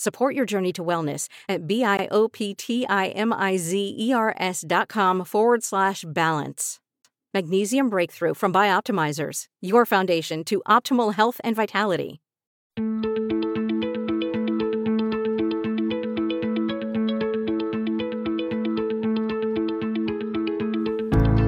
[0.00, 6.80] Support your journey to wellness at B-I-O-P-T-I-M-I-Z-E-R-S dot com forward slash balance.
[7.34, 12.22] Magnesium Breakthrough from Bioptimizers, your foundation to optimal health and vitality.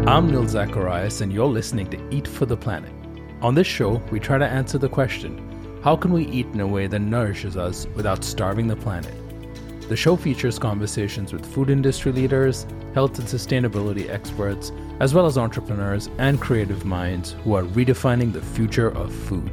[0.06, 2.92] I'm Nil Zacharias, and you're listening to Eat for the Planet.
[3.40, 5.51] On this show, we try to answer the question
[5.82, 9.12] how can we eat in a way that nourishes us without starving the planet?
[9.88, 15.36] The show features conversations with food industry leaders, health and sustainability experts, as well as
[15.36, 19.50] entrepreneurs and creative minds who are redefining the future of food.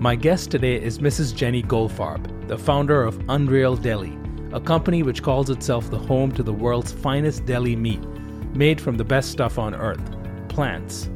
[0.00, 1.34] My guest today is Mrs.
[1.34, 4.16] Jenny Goldfarb, the founder of Unreal Deli,
[4.52, 8.06] a company which calls itself the home to the world's finest deli meat
[8.54, 10.14] made from the best stuff on earth
[10.48, 11.10] plants.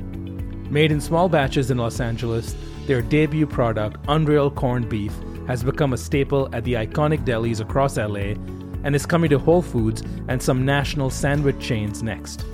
[0.71, 2.55] Made in small batches in Los Angeles,
[2.87, 5.13] their debut product, Unreal Corned Beef,
[5.49, 8.37] has become a staple at the iconic delis across LA
[8.85, 12.45] and is coming to Whole Foods and some national sandwich chains next.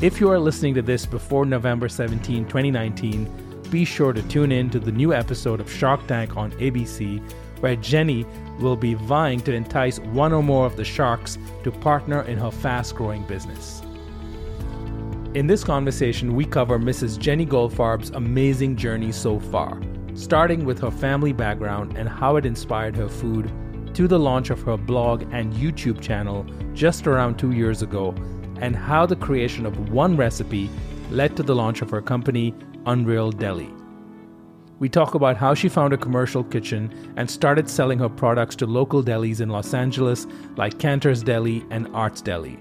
[0.00, 4.70] If you are listening to this before November 17, 2019, be sure to tune in
[4.70, 7.20] to the new episode of Shark Tank on ABC,
[7.58, 8.24] where Jenny
[8.60, 12.52] will be vying to entice one or more of the sharks to partner in her
[12.52, 13.82] fast growing business.
[15.36, 17.18] In this conversation, we cover Mrs.
[17.18, 19.78] Jenny Goldfarb's amazing journey so far,
[20.14, 23.52] starting with her family background and how it inspired her food,
[23.92, 28.14] to the launch of her blog and YouTube channel just around two years ago,
[28.62, 30.70] and how the creation of one recipe
[31.10, 32.54] led to the launch of her company,
[32.86, 33.68] Unreal Deli.
[34.78, 38.66] We talk about how she found a commercial kitchen and started selling her products to
[38.66, 40.26] local delis in Los Angeles
[40.56, 42.58] like Canter's Deli and Art's Deli.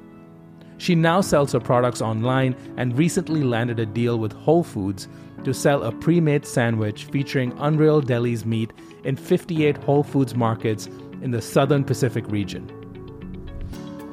[0.78, 5.08] She now sells her products online and recently landed a deal with Whole Foods
[5.44, 10.88] to sell a pre made sandwich featuring Unreal Deli's meat in 58 Whole Foods markets
[11.22, 12.70] in the southern Pacific region.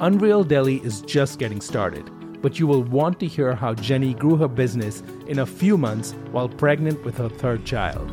[0.00, 2.10] Unreal Deli is just getting started,
[2.42, 6.12] but you will want to hear how Jenny grew her business in a few months
[6.32, 8.12] while pregnant with her third child.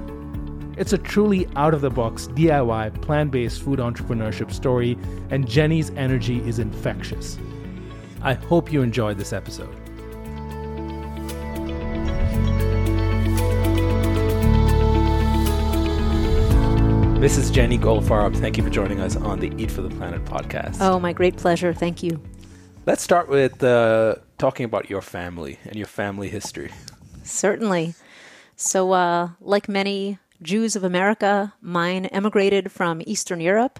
[0.78, 4.98] It's a truly out of the box DIY plant based food entrepreneurship story,
[5.30, 7.38] and Jenny's energy is infectious.
[8.22, 9.74] I hope you enjoyed this episode.
[17.19, 17.52] Mrs.
[17.52, 20.78] Jenny Goldfarb, thank you for joining us on the Eat for the Planet podcast.
[20.80, 21.74] Oh, my great pleasure.
[21.74, 22.22] Thank you.
[22.85, 26.72] Let's start with uh, talking about your family and your family history.
[27.24, 27.94] Certainly.
[28.56, 33.80] So, uh, like many Jews of America, mine emigrated from Eastern Europe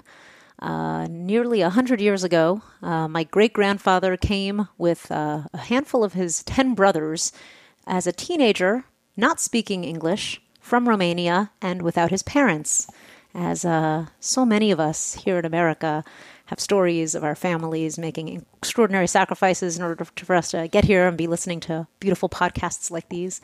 [0.62, 2.62] uh, nearly a hundred years ago.
[2.81, 7.31] Uh, my great grandfather came with uh, a handful of his ten brothers
[7.88, 8.86] as a teenager,
[9.18, 12.88] not speaking English, from Romania and without his parents
[13.34, 16.03] as uh, so many of us here in America
[16.50, 21.08] have stories of our families making extraordinary sacrifices in order for us to get here
[21.08, 23.40] and be listening to beautiful podcasts like these.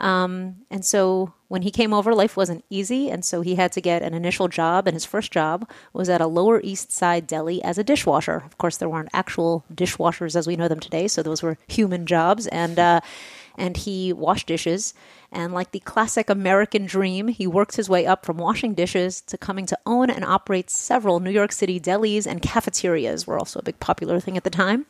[0.00, 3.10] Um, and so when he came over, life wasn't easy.
[3.10, 4.88] And so he had to get an initial job.
[4.88, 8.42] And his first job was at a Lower East Side deli as a dishwasher.
[8.44, 11.06] Of course, there weren't actual dishwashers as we know them today.
[11.06, 12.48] So those were human jobs.
[12.48, 13.00] And, uh,
[13.58, 14.94] and he washed dishes
[15.30, 19.36] and like the classic American dream, he worked his way up from washing dishes to
[19.36, 23.62] coming to own and operate several New York City delis and cafeterias were also a
[23.62, 24.86] big popular thing at the time.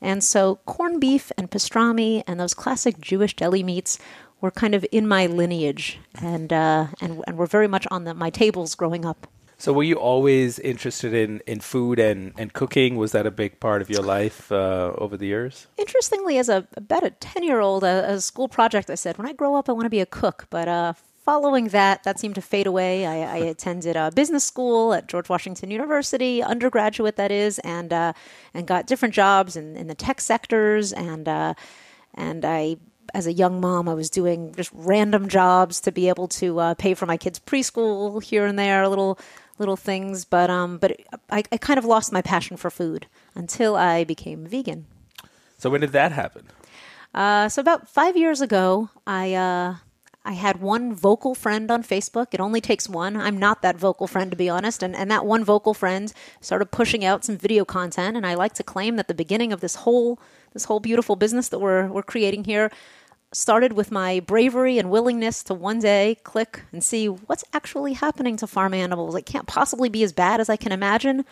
[0.00, 3.98] And so corned beef and pastrami and those classic Jewish deli meats
[4.40, 8.12] were kind of in my lineage and uh, and and were very much on the,
[8.12, 9.26] my tables growing up.
[9.58, 12.96] So, were you always interested in, in food and, and cooking?
[12.96, 15.66] Was that a big part of your life uh, over the years?
[15.78, 19.26] Interestingly, as a about a ten year old, a, a, school project, I said, when
[19.26, 20.46] I grow up, I want to be a cook.
[20.50, 20.92] But uh,
[21.24, 23.06] following that, that seemed to fade away.
[23.06, 28.12] I, I attended a business school at George Washington University, undergraduate that is, and uh,
[28.52, 31.54] and got different jobs in, in the tech sectors, and uh,
[32.12, 32.76] and I
[33.14, 36.74] as a young mom, I was doing just random jobs to be able to uh,
[36.74, 39.18] pay for my kids' preschool here and there, a little
[39.58, 40.24] little things.
[40.24, 41.00] But um, but
[41.30, 44.86] I, I kind of lost my passion for food until I became vegan.
[45.58, 46.48] So when did that happen?
[47.14, 49.76] Uh, so about five years ago, I uh,
[50.24, 52.28] I had one vocal friend on Facebook.
[52.32, 53.16] It only takes one.
[53.16, 56.66] I'm not that vocal friend to be honest, and and that one vocal friend started
[56.66, 58.16] pushing out some video content.
[58.16, 60.18] And I like to claim that the beginning of this whole
[60.52, 62.70] this whole beautiful business that we're we're creating here
[63.36, 68.36] started with my bravery and willingness to one day click and see what's actually happening
[68.38, 69.14] to farm animals.
[69.14, 71.24] It can't possibly be as bad as I can imagine.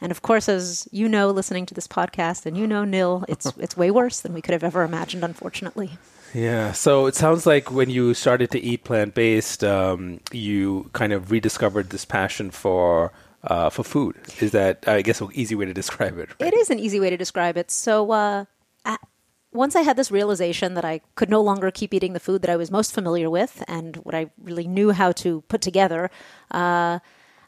[0.00, 3.46] And of course, as you know, listening to this podcast, and you know, Nil, it's
[3.58, 5.22] it's way worse than we could have ever imagined.
[5.22, 5.90] Unfortunately.
[6.32, 6.72] Yeah.
[6.72, 11.30] So it sounds like when you started to eat plant based, um, you kind of
[11.30, 13.12] rediscovered this passion for
[13.44, 14.16] uh, for food.
[14.40, 16.30] Is that I guess an easy way to describe it?
[16.40, 16.54] Right?
[16.54, 17.70] It is an easy way to describe it.
[17.70, 18.10] So.
[18.10, 18.44] Uh,
[19.52, 22.50] once I had this realization that I could no longer keep eating the food that
[22.50, 26.10] I was most familiar with and what I really knew how to put together,
[26.50, 27.00] uh,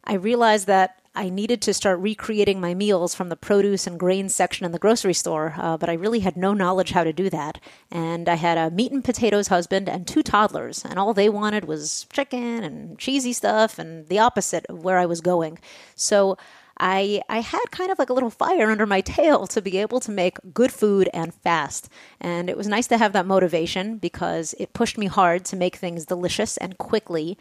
[0.04, 4.34] I realized that I needed to start recreating my meals from the produce and grains
[4.34, 7.28] section in the grocery store, uh, but I really had no knowledge how to do
[7.28, 7.60] that.
[7.90, 11.66] And I had a meat and potatoes husband and two toddlers, and all they wanted
[11.66, 15.58] was chicken and cheesy stuff and the opposite of where I was going.
[15.94, 16.38] So
[16.84, 20.00] I, I had kind of like a little fire under my tail to be able
[20.00, 21.88] to make good food and fast.
[22.20, 25.76] And it was nice to have that motivation because it pushed me hard to make
[25.76, 27.38] things delicious and quickly.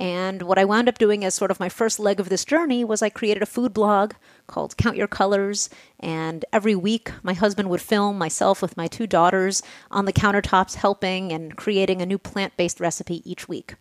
[0.00, 2.82] And what I wound up doing as sort of my first leg of this journey
[2.82, 4.14] was I created a food blog
[4.46, 5.68] called Count Your Colors.
[6.00, 10.76] And every week, my husband would film myself with my two daughters on the countertops
[10.76, 13.74] helping and creating a new plant based recipe each week.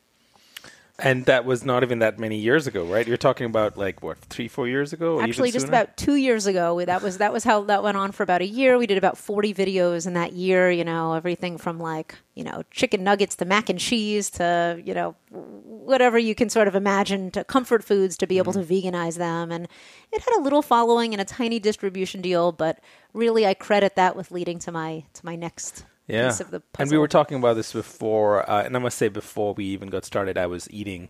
[0.99, 3.07] And that was not even that many years ago, right?
[3.07, 5.21] You're talking about like what three, four years ago?
[5.21, 6.83] Actually, just about two years ago.
[6.83, 8.79] That was that was how that went on for about a year.
[8.79, 10.71] We did about 40 videos in that year.
[10.71, 14.95] You know, everything from like you know chicken nuggets to mac and cheese to you
[14.95, 18.67] know whatever you can sort of imagine to comfort foods to be able mm-hmm.
[18.67, 19.51] to veganize them.
[19.51, 19.67] And
[20.11, 22.79] it had a little following and a tiny distribution deal, but
[23.13, 26.31] really, I credit that with leading to my to my next yeah.
[26.79, 29.89] And we were talking about this before, uh, and I must say, before we even
[29.89, 31.09] got started, I was eating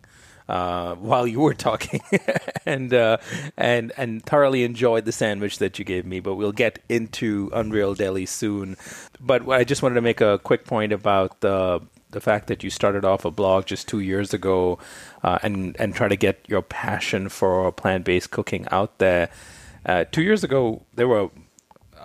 [0.49, 2.01] uh, while you were talking,
[2.65, 3.17] and uh,
[3.55, 6.19] and and thoroughly enjoyed the sandwich that you gave me.
[6.19, 8.75] But we'll get into Unreal Deli soon.
[9.19, 12.69] But I just wanted to make a quick point about the the fact that you
[12.69, 14.79] started off a blog just two years ago,
[15.23, 19.29] uh, and and try to get your passion for plant based cooking out there.
[19.85, 21.29] Uh, two years ago, there were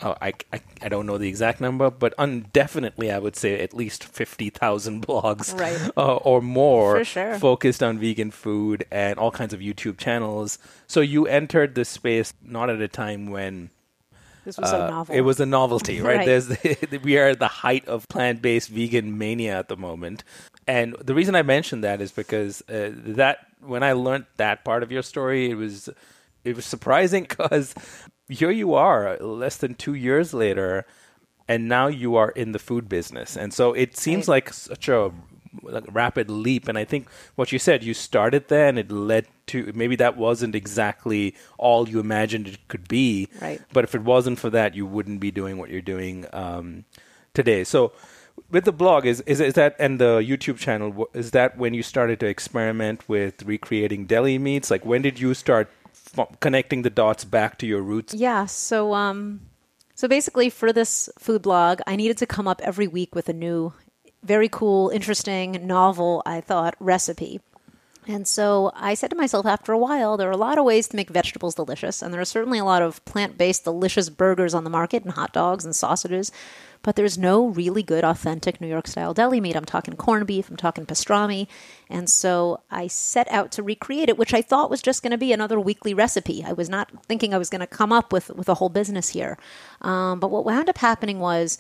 [0.03, 3.73] uh, I, I, I don't know the exact number, but indefinitely I would say at
[3.73, 5.91] least fifty thousand blogs right.
[5.97, 7.39] uh, or more sure.
[7.39, 10.59] focused on vegan food and all kinds of YouTube channels.
[10.87, 13.71] So you entered this space not at a time when
[14.45, 15.15] this was uh, a novel.
[15.15, 16.19] It was a novelty, right?
[16.19, 16.27] right.
[16.27, 20.25] There's we are at the height of plant-based vegan mania at the moment,
[20.67, 24.83] and the reason I mentioned that is because uh, that when I learned that part
[24.83, 25.89] of your story, it was
[26.45, 27.75] it was surprising because
[28.33, 30.87] here you are, less than two years later,
[31.49, 33.37] and now you are in the food business.
[33.37, 34.35] And so it seems right.
[34.35, 35.13] like such a
[35.63, 36.69] like, rapid leap.
[36.69, 40.17] And I think what you said, you started there and it led to maybe that
[40.17, 43.29] wasn't exactly all you imagined it could be.
[43.41, 43.61] Right.
[43.73, 46.85] But if it wasn't for that, you wouldn't be doing what you're doing um,
[47.35, 47.65] today.
[47.65, 47.93] So
[48.51, 51.83] with the blog is, is is that and the YouTube channel is that when you
[51.83, 55.71] started to experiment with recreating deli meats like when did you start
[56.41, 58.15] connecting the dots back to your roots?
[58.15, 58.47] Yeah.
[58.47, 59.41] So, um,
[59.95, 63.33] so basically, for this food blog, I needed to come up every week with a
[63.33, 63.73] new,
[64.23, 67.41] very cool, interesting, novel, I thought, recipe.
[68.07, 70.89] And so I said to myself after a while, there are a lot of ways
[70.89, 74.55] to make vegetables delicious, and there are certainly a lot of plant based delicious burgers
[74.55, 76.33] on the market and hot dogs and sausages
[76.83, 79.57] but there's no really good, authentic New York style deli meat.
[79.57, 81.47] I'm talking corned beef, I'm talking pastrami.
[81.89, 85.19] And so I set out to recreate it, which I thought was just going to
[85.19, 86.45] be another weekly recipe.
[86.45, 89.11] I was not thinking I was going to come up with, with a whole business
[89.11, 89.39] here.
[89.81, 91.59] Um, but what wound up happening was,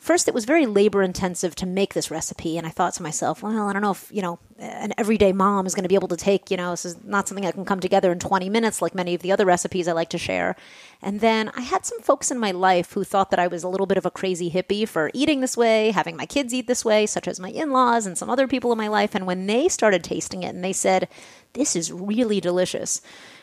[0.00, 3.42] first it was very labor intensive to make this recipe and i thought to myself
[3.42, 6.08] well i don't know if you know an everyday mom is going to be able
[6.08, 8.80] to take you know this is not something that can come together in 20 minutes
[8.80, 10.56] like many of the other recipes i like to share.
[11.02, 13.68] And then i had some folks in my life who thought that i was a
[13.68, 16.84] little bit of a crazy hippie for eating this way having my kids eat this
[16.84, 19.68] way such as my in-laws and some other people in my life and when they
[19.68, 21.08] started tasting it and they said
[21.52, 23.02] this is really delicious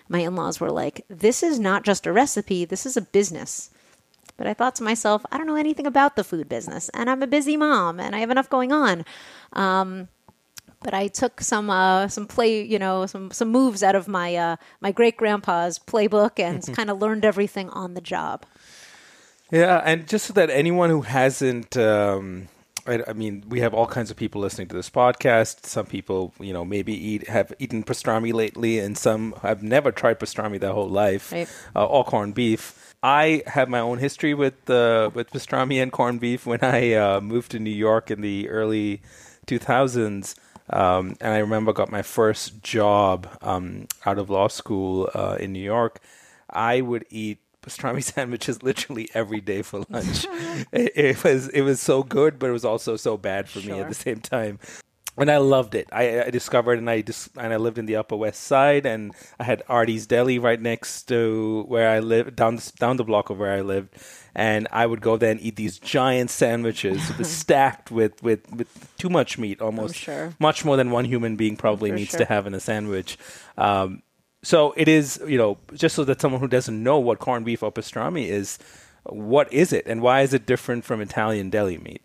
[0.09, 3.69] my in-laws were like this is not just a recipe this is a business
[4.37, 7.21] but I thought to myself, I don't know anything about the food business, and I'm
[7.23, 9.03] a busy mom, and I have enough going on.
[9.53, 10.07] Um,
[10.83, 14.35] but I took some uh, some play, you know, some some moves out of my
[14.35, 18.45] uh, my great grandpa's playbook and kind of learned everything on the job.
[19.51, 22.47] Yeah, and just so that anyone who hasn't um,
[22.85, 25.65] I, I mean, we have all kinds of people listening to this podcast.
[25.65, 30.19] Some people, you know, maybe eat have eaten pastrami lately, and some have never tried
[30.19, 31.47] pastrami their whole life, Right.
[31.75, 32.86] uh, or corned beef.
[33.07, 36.45] I have my own history with uh, with pastrami and corned beef.
[36.45, 39.01] When I uh, moved to New York in the early
[39.45, 40.35] 2000s,
[40.71, 45.53] um, and I remember got my first job um, out of law school uh, in
[45.53, 46.01] New York,
[46.49, 50.25] I would eat pastrami sandwiches literally every day for lunch.
[50.73, 53.79] it, it was it was so good, but it was also so bad for me
[53.79, 54.59] at the same time.
[55.17, 55.89] And I loved it.
[55.91, 59.13] I, I discovered, and I dis- and I lived in the Upper West Side, and
[59.39, 63.29] I had Artie's Deli right next to where I lived, down the, down the block
[63.29, 63.95] of where I lived,
[64.35, 69.09] and I would go there and eat these giant sandwiches, stacked with, with, with too
[69.09, 70.35] much meat, almost sure.
[70.39, 72.19] much more than one human being probably For needs sure.
[72.19, 73.17] to have in a sandwich.
[73.57, 74.03] Um,
[74.43, 77.63] so it is, you know, just so that someone who doesn't know what corned beef
[77.63, 78.59] or pastrami is,
[79.03, 82.01] what is it, and why is it different from Italian deli meat?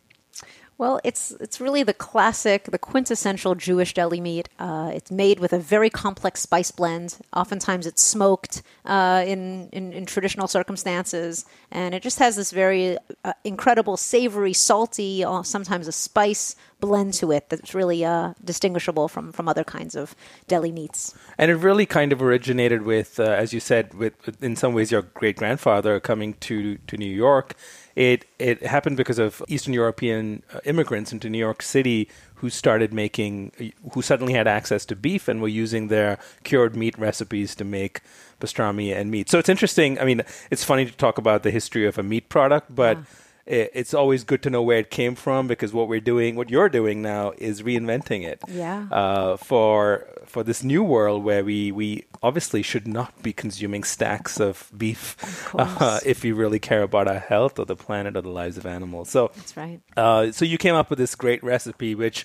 [0.79, 4.49] Well, it's it's really the classic, the quintessential Jewish deli meat.
[4.59, 7.19] Uh, it's made with a very complex spice blend.
[7.33, 12.97] Oftentimes, it's smoked uh, in, in in traditional circumstances, and it just has this very
[13.25, 19.09] uh, incredible, savory, salty, uh, sometimes a spice blend to it that's really uh, distinguishable
[19.09, 20.15] from from other kinds of
[20.49, 21.15] deli meats.
[21.39, 24.75] And it really kind of originated with, uh, as you said, with, with in some
[24.75, 27.55] ways your great grandfather coming to to New York.
[27.95, 32.09] It it happened because of Eastern European uh, immigrants into New York City
[32.43, 33.53] who started making,
[33.93, 38.01] who suddenly had access to beef and were using their cured meat recipes to make
[38.41, 39.31] pastrami and meat.
[39.31, 40.01] So it's interesting.
[40.01, 42.99] I mean, it's funny to talk about the history of a meat product, but.
[43.47, 46.69] It's always good to know where it came from because what we're doing, what you're
[46.69, 48.87] doing now, is reinventing it Yeah.
[48.91, 54.39] uh, for for this new world where we we obviously should not be consuming stacks
[54.41, 55.17] of beef
[55.59, 58.65] uh, if we really care about our health or the planet or the lives of
[58.65, 59.11] animals.
[59.11, 59.81] So That's right.
[59.97, 62.25] uh, so you came up with this great recipe, which,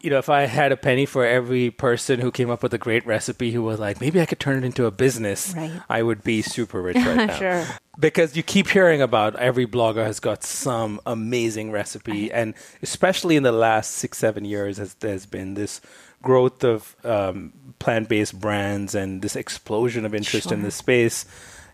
[0.00, 2.78] you know, if I had a penny for every person who came up with a
[2.78, 5.72] great recipe who was like, maybe I could turn it into a business, Right.
[5.88, 7.36] I would be super rich right now.
[7.36, 7.66] Sure.
[7.98, 13.42] Because you keep hearing about every blogger has got some amazing recipe, and especially in
[13.42, 15.80] the last six, seven years, has there's been this
[16.22, 21.24] growth of um, plant-based brands and this explosion of interest in this space.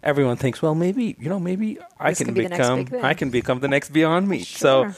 [0.02, 2.86] Everyone thinks, well, maybe you know, maybe I can can be become.
[3.02, 4.46] I can become the next Beyond Meat.
[4.46, 4.92] So,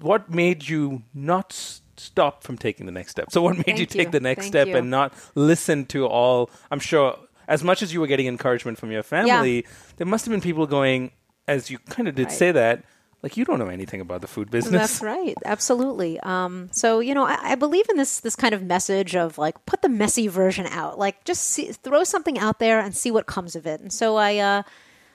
[0.00, 3.30] what made you not stop from taking the next step?
[3.30, 4.10] So, what made you take you.
[4.12, 4.76] the next Thank step you.
[4.76, 6.50] and not listen to all?
[6.70, 9.66] I'm sure, as much as you were getting encouragement from your family,
[9.96, 11.12] there must have been people going,
[11.46, 12.32] as you kind of did Right.
[12.32, 12.84] say that,
[13.22, 14.72] like you don't know anything about the food business.
[14.72, 15.36] That's right.
[15.44, 16.18] Absolutely.
[16.20, 19.66] Um, so you know, I, I believe in this this kind of message of like
[19.66, 20.98] put the messy version out.
[20.98, 23.80] Like just see, throw something out there and see what comes of it.
[23.80, 24.38] And so I.
[24.38, 24.62] Uh,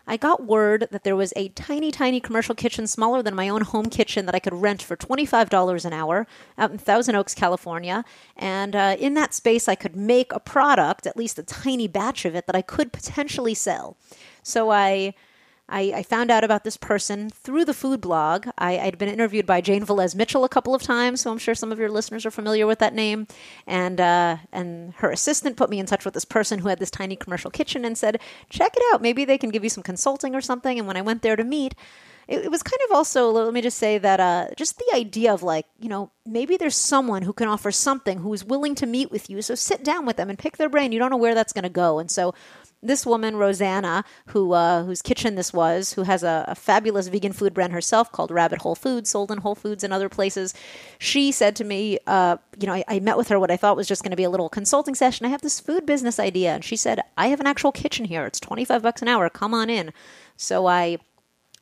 [0.07, 3.61] I got word that there was a tiny, tiny commercial kitchen smaller than my own
[3.61, 8.05] home kitchen that I could rent for $25 an hour out in Thousand Oaks, California.
[8.35, 12.25] And uh, in that space, I could make a product, at least a tiny batch
[12.25, 13.97] of it, that I could potentially sell.
[14.43, 15.15] So I
[15.67, 18.47] I, I found out about this person through the food blog.
[18.57, 21.55] I, I'd been interviewed by Jane Velez Mitchell a couple of times, so I'm sure
[21.55, 23.25] some of your listeners are familiar with that name.
[23.65, 26.91] And uh, and her assistant put me in touch with this person who had this
[26.91, 29.01] tiny commercial kitchen and said, "Check it out.
[29.01, 31.43] Maybe they can give you some consulting or something." And when I went there to
[31.43, 31.73] meet,
[32.27, 35.33] it, it was kind of also let me just say that uh, just the idea
[35.33, 38.85] of like you know maybe there's someone who can offer something who is willing to
[38.85, 39.41] meet with you.
[39.41, 40.91] So sit down with them and pick their brain.
[40.91, 42.35] You don't know where that's going to go, and so
[42.87, 47.33] this woman Rosanna, who uh, whose kitchen this was, who has a, a fabulous vegan
[47.33, 50.53] food brand herself called Rabbit Whole Foods, sold in Whole Foods and other places.
[50.99, 53.75] She said to me, uh, you know, I, I met with her what I thought
[53.75, 55.25] was just going to be a little consulting session.
[55.25, 58.25] I have this food business idea, and she said, I have an actual kitchen here.
[58.25, 59.29] It's twenty five bucks an hour.
[59.29, 59.91] Come on in.
[60.37, 60.97] So I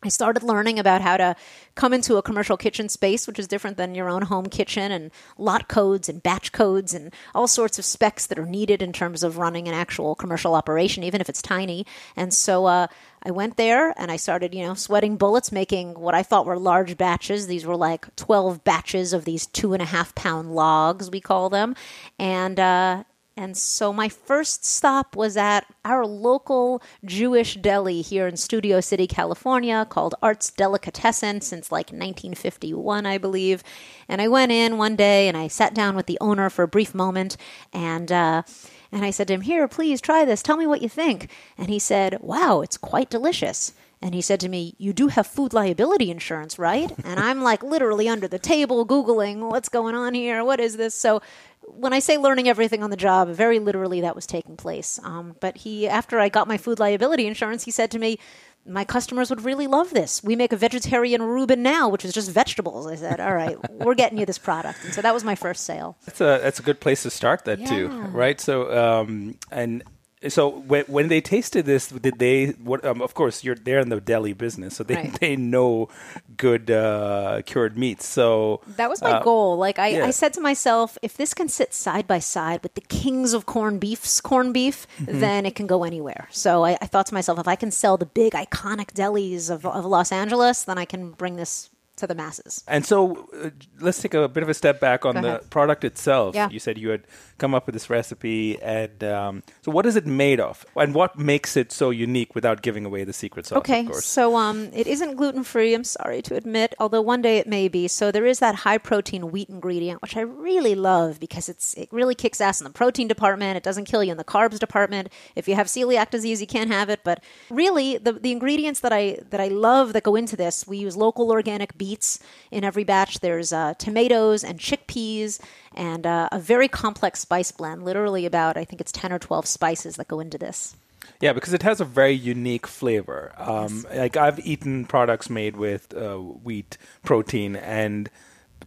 [0.06, 1.36] I started learning about how to
[1.76, 5.12] come into a commercial kitchen space, which is different than your own home kitchen, and
[5.38, 9.24] lot codes and batch codes and all sorts of specs that are needed in terms
[9.24, 11.86] of running an actual commercial operation, even if it's tiny.
[12.16, 12.88] And so uh,
[13.24, 16.60] I went there and I started, you know, sweating bullets, making what I thought were
[16.60, 17.48] large batches.
[17.48, 21.50] These were like 12 batches of these two and a half pound logs, we call
[21.50, 21.76] them.
[22.20, 23.04] And, uh,
[23.36, 29.08] and so my first stop was at our local Jewish deli here in Studio City,
[29.08, 33.63] California, called Art's Delicatessen since like 1951, I believe.
[34.08, 36.68] And I went in one day and I sat down with the owner for a
[36.68, 37.36] brief moment
[37.74, 38.44] and, uh,
[38.92, 40.44] and I said to him, Here, please try this.
[40.44, 41.32] Tell me what you think.
[41.58, 43.74] And he said, Wow, it's quite delicious.
[44.04, 46.92] And he said to me, You do have food liability insurance, right?
[47.04, 50.44] And I'm like literally under the table Googling what's going on here.
[50.44, 50.94] What is this?
[50.94, 51.24] So
[51.67, 55.00] when I say learning everything on the job, very literally that was taking place.
[55.03, 58.20] Um, but he, after I got my food liability insurance, he said to me,
[58.65, 60.24] my customers would really love this.
[60.24, 62.88] We make a vegetarian Reuben now, which is just vegetables.
[62.88, 64.84] I said, all right, we're getting you this product.
[64.86, 65.98] And so that was my first sale.
[66.05, 68.39] That's a that's a good place to start that too, right?
[68.39, 69.84] So um, and
[70.30, 72.48] so when, when they tasted this, did they?
[72.63, 72.86] What?
[72.86, 75.13] Um, of course, you're they're in the deli business, so they Right.
[75.20, 75.89] they know
[76.38, 78.06] good uh, cured meats.
[78.06, 79.58] So That was my uh, goal.
[79.58, 80.06] Like I, yeah.
[80.06, 83.46] I said to myself, if this can sit side by side with the kings of
[83.46, 85.20] corned beef's corned beef, Mm-hmm.
[85.20, 86.27] then it can go anywhere.
[86.32, 89.65] So I, I thought to myself, if I can sell the big iconic delis of,
[89.65, 91.70] of Los Angeles, then I can bring this
[92.04, 92.64] to the masses.
[92.68, 95.50] And so uh, let's take a bit of a step back on Go the ahead.
[95.50, 96.36] product itself.
[96.36, 96.50] Yeah.
[96.50, 97.04] You said you had
[97.38, 101.18] come up with this recipe, and um, so what is it made of, and what
[101.18, 103.58] makes it so unique without giving away the secret sauce?
[103.60, 104.06] Okay, of course.
[104.06, 105.74] so um, it isn't gluten free.
[105.74, 107.88] I'm sorry to admit, although one day it may be.
[107.88, 111.90] So there is that high protein wheat ingredient, which I really love because it's it
[111.92, 113.58] really kicks ass in the protein department.
[113.58, 115.10] It doesn't kill you in the carbs department.
[115.36, 117.02] If you have celiac disease, you can't have it.
[117.04, 120.78] But really, the the ingredients that I that I love that go into this, we
[120.78, 122.20] use local organic beets
[122.52, 123.20] in every batch.
[123.20, 125.40] There's uh, tomatoes and chickpeas
[125.76, 127.84] and uh, a very complex spice blend.
[127.84, 130.76] Literally about I think it's ten or twelve spices that go into this.
[131.22, 133.34] Yeah, because it has a very unique flavor.
[133.38, 138.10] Um, Like I've eaten products made with uh, wheat protein, and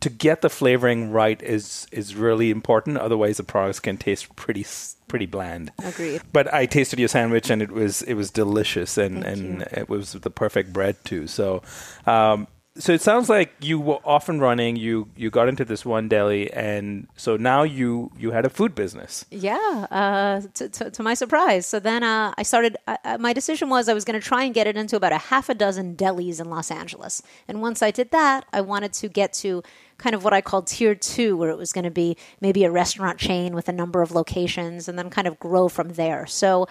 [0.00, 2.98] to get the flavoring right is is really important.
[2.98, 4.64] Otherwise, the products can taste pretty
[5.08, 5.72] pretty bland.
[5.82, 6.22] Agreed.
[6.32, 9.66] But I tasted your sandwich, and it was it was delicious, and Thank and you.
[9.82, 11.26] it was the perfect bread too.
[11.26, 11.62] So.
[12.06, 12.46] Um,
[12.78, 14.76] so it sounds like you were off and running.
[14.76, 18.74] You you got into this one deli, and so now you you had a food
[18.74, 19.24] business.
[19.30, 21.66] Yeah, uh, to, to, to my surprise.
[21.66, 22.76] So then uh, I started.
[22.86, 25.12] Uh, uh, my decision was I was going to try and get it into about
[25.12, 27.22] a half a dozen delis in Los Angeles.
[27.48, 29.62] And once I did that, I wanted to get to
[29.98, 32.70] kind of what I called tier two, where it was going to be maybe a
[32.70, 36.26] restaurant chain with a number of locations, and then kind of grow from there.
[36.26, 36.66] So.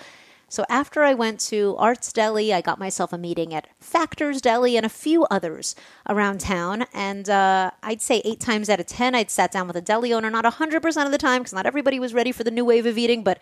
[0.55, 4.77] So after I went to Art's Deli, I got myself a meeting at Factor's Deli
[4.77, 5.75] and a few others
[6.07, 6.85] around town.
[6.93, 10.13] And uh, I'd say eight times out of ten, I'd sat down with a deli
[10.13, 12.85] owner, not 100% of the time, because not everybody was ready for the new wave
[12.85, 13.39] of eating, but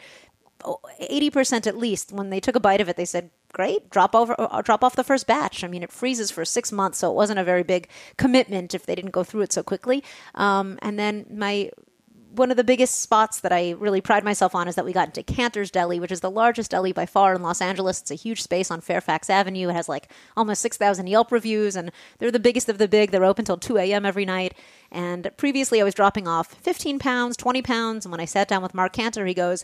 [0.66, 2.12] oh, 80% at least.
[2.12, 4.96] When they took a bite of it, they said, great, drop, over, uh, drop off
[4.96, 5.64] the first batch.
[5.64, 8.88] I mean, it freezes for six months, so it wasn't a very big commitment if
[8.88, 10.04] they didn't go through it so quickly.
[10.34, 11.70] Um, and then my
[12.36, 15.08] one of the biggest spots that I really pride myself on is that we got
[15.08, 18.02] into Canter's Deli, which is the largest deli by far in Los Angeles.
[18.02, 19.70] It's a huge space on Fairfax Avenue.
[19.70, 23.12] It has like almost 6,000 Yelp reviews, and they're the biggest of the big.
[23.12, 24.06] They're open till 2 a.m.
[24.06, 24.56] every night.
[24.92, 28.06] And previously, I was dropping off 15 pounds, 20 pounds.
[28.06, 29.64] And when I sat down with Marc Canter, he goes,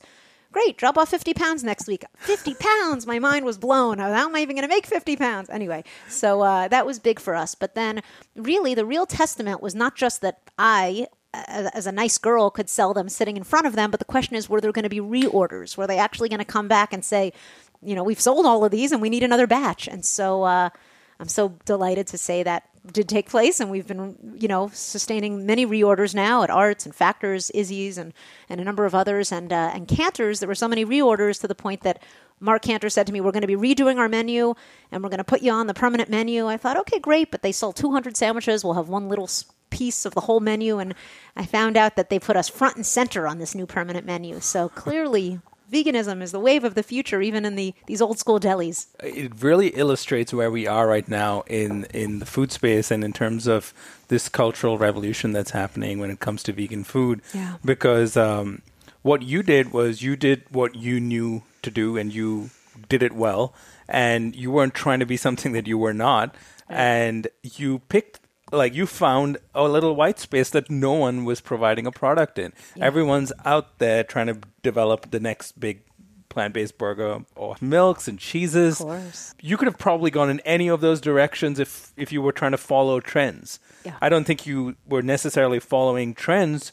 [0.52, 2.04] Great, drop off 50 pounds next week.
[2.18, 3.06] 50 pounds!
[3.06, 4.00] My mind was blown.
[4.00, 5.50] How am I even going to make 50 pounds?
[5.50, 7.54] Anyway, so uh, that was big for us.
[7.54, 8.02] But then,
[8.36, 12.94] really, the real testament was not just that I, as a nice girl, could sell
[12.94, 15.00] them sitting in front of them, but the question is, were there going to be
[15.00, 15.78] reorders?
[15.78, 17.34] Were they actually going to come back and say,
[17.82, 19.88] you know, we've sold all of these and we need another batch?
[19.88, 20.70] And so uh,
[21.20, 25.46] I'm so delighted to say that did take place, and we've been, you know, sustaining
[25.46, 28.14] many reorders now at Art's and Factor's, Izzy's, and
[28.48, 30.40] and a number of others, and uh, and Canter's.
[30.40, 32.02] There were so many reorders to the point that
[32.40, 34.56] Marc Canter said to me, "We're going to be redoing our menu,
[34.92, 37.42] and we're going to put you on the permanent menu." I thought, "Okay, great," but
[37.42, 38.64] they sold 200 sandwiches.
[38.64, 39.30] We'll have one little
[39.70, 40.96] piece of the whole menu, and
[41.36, 44.40] I found out that they put us front and center on this new permanent menu.
[44.40, 45.40] So clearly.
[45.72, 48.88] Veganism is the wave of the future, even in the these old school delis.
[49.04, 53.14] it really illustrates where we are right now in in the food space and in
[53.14, 53.74] terms of
[54.08, 57.22] this cultural revolution that's happening when it comes to vegan food.
[57.34, 57.58] Yeah.
[57.64, 58.62] Because um,
[59.02, 62.50] what you did was you did what you knew to do and you
[62.88, 63.54] did it well,
[63.88, 66.36] and you weren't trying to be something that you were not,
[66.68, 68.20] and you picked.
[68.52, 72.54] Like you found a little white space that no one was providing a product in.
[72.80, 75.82] Everyone's out there trying to develop the next big
[76.30, 78.80] plant-based burger or milks and cheeses.
[78.80, 79.36] Of course.
[79.42, 82.52] You could have probably gone in any of those directions if if you were trying
[82.52, 83.60] to follow trends.
[83.84, 83.96] Yeah.
[84.02, 86.72] I don't think you were necessarily following trends.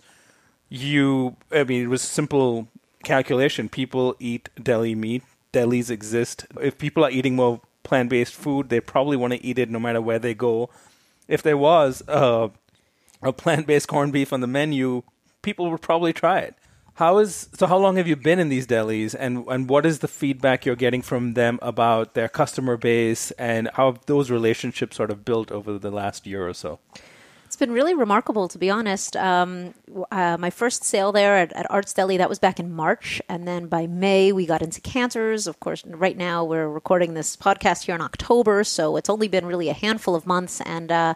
[0.69, 2.69] You, I mean, it was simple
[3.05, 3.69] calculation.
[3.69, 5.23] People eat deli meat.
[5.53, 6.47] Delis exist.
[6.61, 10.01] If people are eating more plant-based food, they probably want to eat it no matter
[10.03, 10.69] where they go.
[11.29, 12.49] If there was uh,
[13.23, 15.03] a plant-based corned beef on the menu,
[15.43, 16.55] people would probably try it.
[16.95, 17.67] How is so?
[17.67, 20.77] How long have you been in these delis, and and what is the feedback you're
[20.77, 25.79] getting from them about their customer base, and how those relationships sort of built over
[25.79, 26.79] the last year or so?
[27.57, 29.17] It's been really remarkable, to be honest.
[29.17, 29.73] Um,
[30.13, 33.23] uh, my first sale there at, at Arts Deli, that was back in March.
[33.31, 35.47] And then by May, we got into Canter's.
[35.47, 38.63] Of course, right now we're recording this podcast here in October.
[38.63, 40.61] So it's only been really a handful of months.
[40.67, 41.15] And, uh,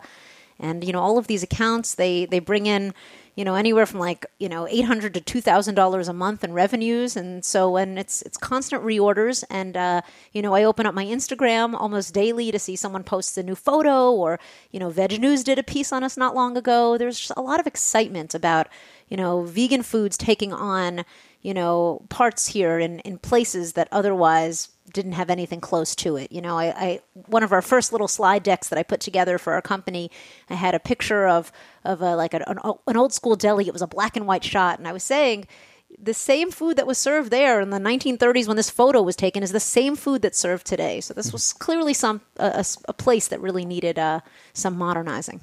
[0.58, 2.94] and you know, all of these accounts, they, they bring in,
[3.34, 6.44] you know anywhere from like you know eight hundred to two thousand dollars a month
[6.44, 10.86] in revenues, and so when it's it's constant reorders, and uh, you know I open
[10.86, 14.38] up my Instagram almost daily to see someone posts a new photo, or
[14.70, 16.98] you know VegNews did a piece on us not long ago.
[16.98, 18.68] There's a lot of excitement about
[19.08, 21.04] you know vegan foods taking on
[21.42, 26.32] you know parts here in in places that otherwise didn't have anything close to it.
[26.32, 29.38] You know, I, I, one of our first little slide decks that I put together
[29.38, 30.10] for our company,
[30.48, 31.52] I had a picture of
[31.84, 33.66] of a, like an, an old school deli.
[33.66, 35.46] It was a black and white shot, and I was saying
[35.98, 39.42] the same food that was served there in the 1930s when this photo was taken
[39.42, 41.00] is the same food that's served today.
[41.00, 44.20] So this was clearly some a, a place that really needed uh,
[44.52, 45.40] some modernizing.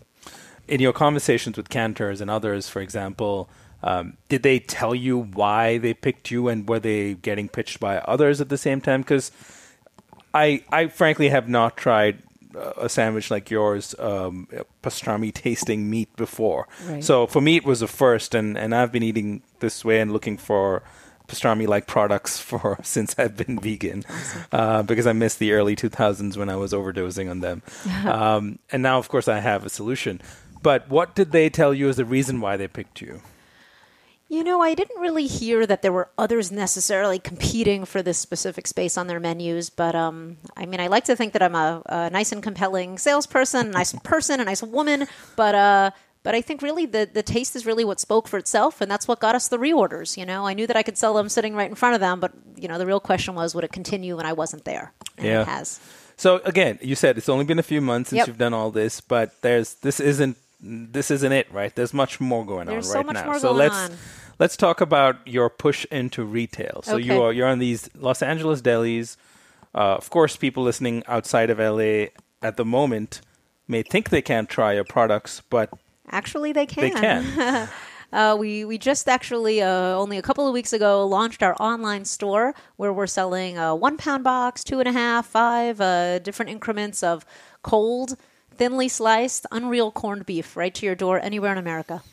[0.68, 3.50] In your conversations with Canter's and others, for example,
[3.84, 7.98] um, did they tell you why they picked you, and were they getting pitched by
[8.00, 9.02] others at the same time?
[9.02, 9.32] Because
[10.34, 12.24] I, I frankly have not tried
[12.56, 14.48] a sandwich like yours, um,
[14.82, 16.68] pastrami tasting meat before.
[16.86, 17.04] Right.
[17.04, 20.12] So for me, it was a first, and, and I've been eating this way and
[20.12, 20.84] looking for
[21.28, 24.06] pastrami like products for since I've been vegan
[24.52, 27.62] uh, because I missed the early 2000s when I was overdosing on them.
[28.06, 30.22] um, and now, of course, I have a solution.
[30.64, 33.22] But what did they tell you as the reason why they picked you?
[34.30, 38.68] You know, I didn't really hear that there were others necessarily competing for this specific
[38.68, 41.82] space on their menus, but um, I mean, I like to think that I'm a,
[41.86, 45.92] a nice and compelling salesperson, a nice person, a nice woman, but uh,
[46.24, 49.08] but I think really the the taste is really what spoke for itself, and that's
[49.08, 50.18] what got us the reorders.
[50.18, 52.20] You know, I knew that I could sell them sitting right in front of them,
[52.20, 54.92] but you know, the real question was, would it continue when I wasn't there?
[55.18, 55.44] And yeah.
[55.44, 55.80] it has.
[56.18, 58.28] So again, you said it's only been a few months since yep.
[58.28, 61.74] you've done all this, but there's this isn't this isn't it, right?
[61.76, 63.26] There's much more going There's on right so now.
[63.26, 63.92] More so let's on.
[64.40, 66.82] let's talk about your push into retail.
[66.84, 67.06] So okay.
[67.06, 69.18] you are you're on these Los Angeles delis.
[69.76, 72.08] Uh, of course, people listening outside of LA
[72.42, 73.22] at the moment
[73.68, 75.70] may think they can't try your products, but
[76.10, 76.84] actually they can.
[76.84, 77.70] They can.
[78.14, 82.06] Uh, we we just actually uh, only a couple of weeks ago launched our online
[82.06, 86.50] store where we're selling a one pound box, two and a half, five uh, different
[86.50, 87.26] increments of
[87.64, 88.16] cold
[88.58, 92.04] thinly sliced, unreal corned beef right to your door anywhere in America.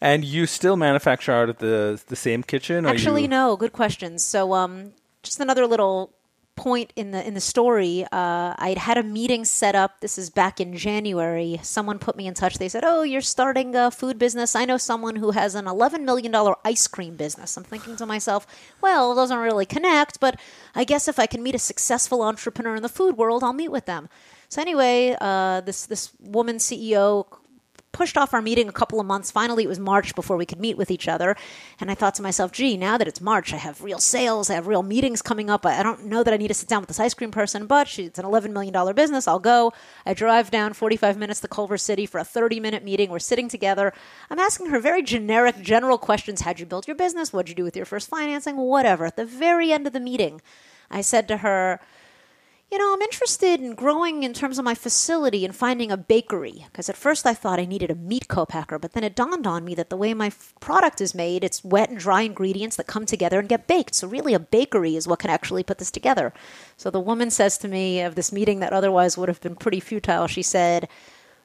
[0.00, 2.84] And you still manufacture out of the the same kitchen?
[2.84, 3.28] Actually, you...
[3.28, 3.56] no.
[3.56, 4.18] Good question.
[4.18, 4.92] So, um,
[5.22, 6.10] just another little
[6.56, 8.04] point in the in the story.
[8.12, 10.00] Uh, I'd had a meeting set up.
[10.00, 11.58] This is back in January.
[11.62, 12.58] Someone put me in touch.
[12.58, 14.54] They said, "Oh, you're starting a food business.
[14.54, 18.06] I know someone who has an 11 million dollar ice cream business." I'm thinking to
[18.06, 18.46] myself,
[18.80, 20.38] "Well, it doesn't really connect, but
[20.74, 23.72] I guess if I can meet a successful entrepreneur in the food world, I'll meet
[23.72, 24.08] with them."
[24.48, 27.26] So anyway, uh, this this woman CEO
[27.94, 29.30] pushed off our meeting a couple of months.
[29.30, 31.36] Finally, it was March before we could meet with each other.
[31.80, 34.54] And I thought to myself, gee, now that it's March, I have real sales, I
[34.54, 35.64] have real meetings coming up.
[35.64, 37.88] I don't know that I need to sit down with this ice cream person, but
[37.88, 39.26] she, it's an $11 million business.
[39.26, 39.72] I'll go.
[40.04, 43.10] I drive down 45 minutes to Culver City for a 30 minute meeting.
[43.10, 43.92] We're sitting together.
[44.28, 46.42] I'm asking her very generic, general questions.
[46.42, 47.32] How'd you build your business?
[47.32, 48.56] What'd you do with your first financing?
[48.56, 49.06] Whatever.
[49.06, 50.42] At the very end of the meeting,
[50.90, 51.80] I said to her,
[52.70, 56.66] you know, I'm interested in growing in terms of my facility and finding a bakery.
[56.66, 59.64] Because at first I thought I needed a meat co-packer, but then it dawned on
[59.64, 62.86] me that the way my f- product is made, it's wet and dry ingredients that
[62.86, 63.94] come together and get baked.
[63.94, 66.32] So really, a bakery is what can actually put this together.
[66.76, 69.80] So the woman says to me of this meeting that otherwise would have been pretty
[69.80, 70.88] futile, she said,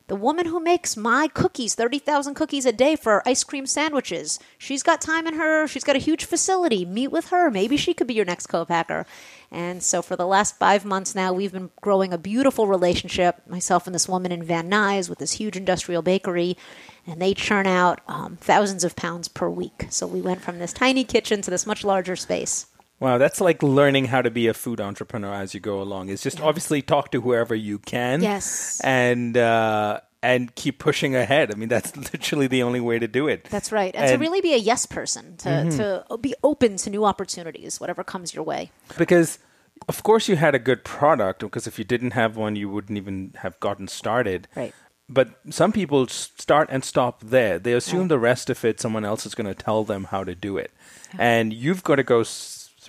[0.10, 4.40] the woman who makes my cookies, 30,000 cookies a day for ice cream sandwiches.
[4.58, 6.84] She's got time in her, she's got a huge facility.
[6.84, 7.52] Meet with her.
[7.52, 9.06] Maybe she could be your next co-packer.
[9.52, 13.86] And so for the last five months now, we've been growing a beautiful relationship, myself
[13.86, 16.58] and this woman in Van Nuys with this huge industrial bakery.
[17.06, 19.86] And they churn out um, thousands of pounds per week.
[19.92, 22.66] So we went from this tiny kitchen to this much larger space.
[23.00, 26.10] Wow, that's like learning how to be a food entrepreneur as you go along.
[26.10, 26.46] It's just yeah.
[26.46, 28.22] obviously talk to whoever you can.
[28.22, 28.82] Yes.
[28.84, 31.52] And uh, and keep pushing ahead.
[31.52, 33.46] I mean, that's literally the only way to do it.
[33.46, 33.96] That's right.
[33.96, 35.78] And, and to really be a yes person, to, mm-hmm.
[36.10, 38.72] to be open to new opportunities, whatever comes your way.
[38.98, 39.40] Because
[39.88, 42.98] of course you had a good product because if you didn't have one you wouldn't
[42.98, 44.48] even have gotten started.
[44.56, 44.74] Right.
[45.12, 47.58] But some people start and stop there.
[47.58, 48.10] They assume right.
[48.10, 50.72] the rest of it someone else is going to tell them how to do it.
[51.16, 51.22] Yeah.
[51.22, 52.24] And you've got to go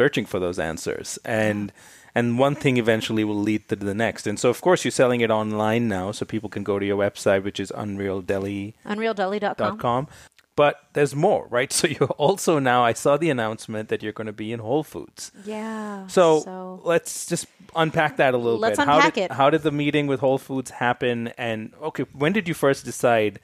[0.00, 1.18] searching for those answers.
[1.26, 1.72] And
[2.14, 4.26] and one thing eventually will lead to the next.
[4.26, 6.98] And so, of course, you're selling it online now, so people can go to your
[7.06, 8.74] website, which is unrealdeli.
[8.84, 10.08] Unrealdeli.com.
[10.56, 11.72] But there's more, right?
[11.78, 12.80] So you're also now.
[12.84, 15.30] I saw the announcement that you're going to be in Whole Foods.
[15.44, 16.06] Yeah.
[16.08, 16.80] So, so.
[16.82, 18.88] let's just unpack that a little let's bit.
[18.88, 19.32] Unpack how did, it.
[19.40, 21.28] How did the meeting with Whole Foods happen?
[21.38, 23.38] And okay, when did you first decide?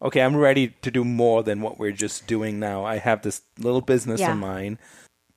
[0.00, 2.86] Okay, I'm ready to do more than what we're just doing now.
[2.86, 4.32] I have this little business yeah.
[4.32, 4.78] of mine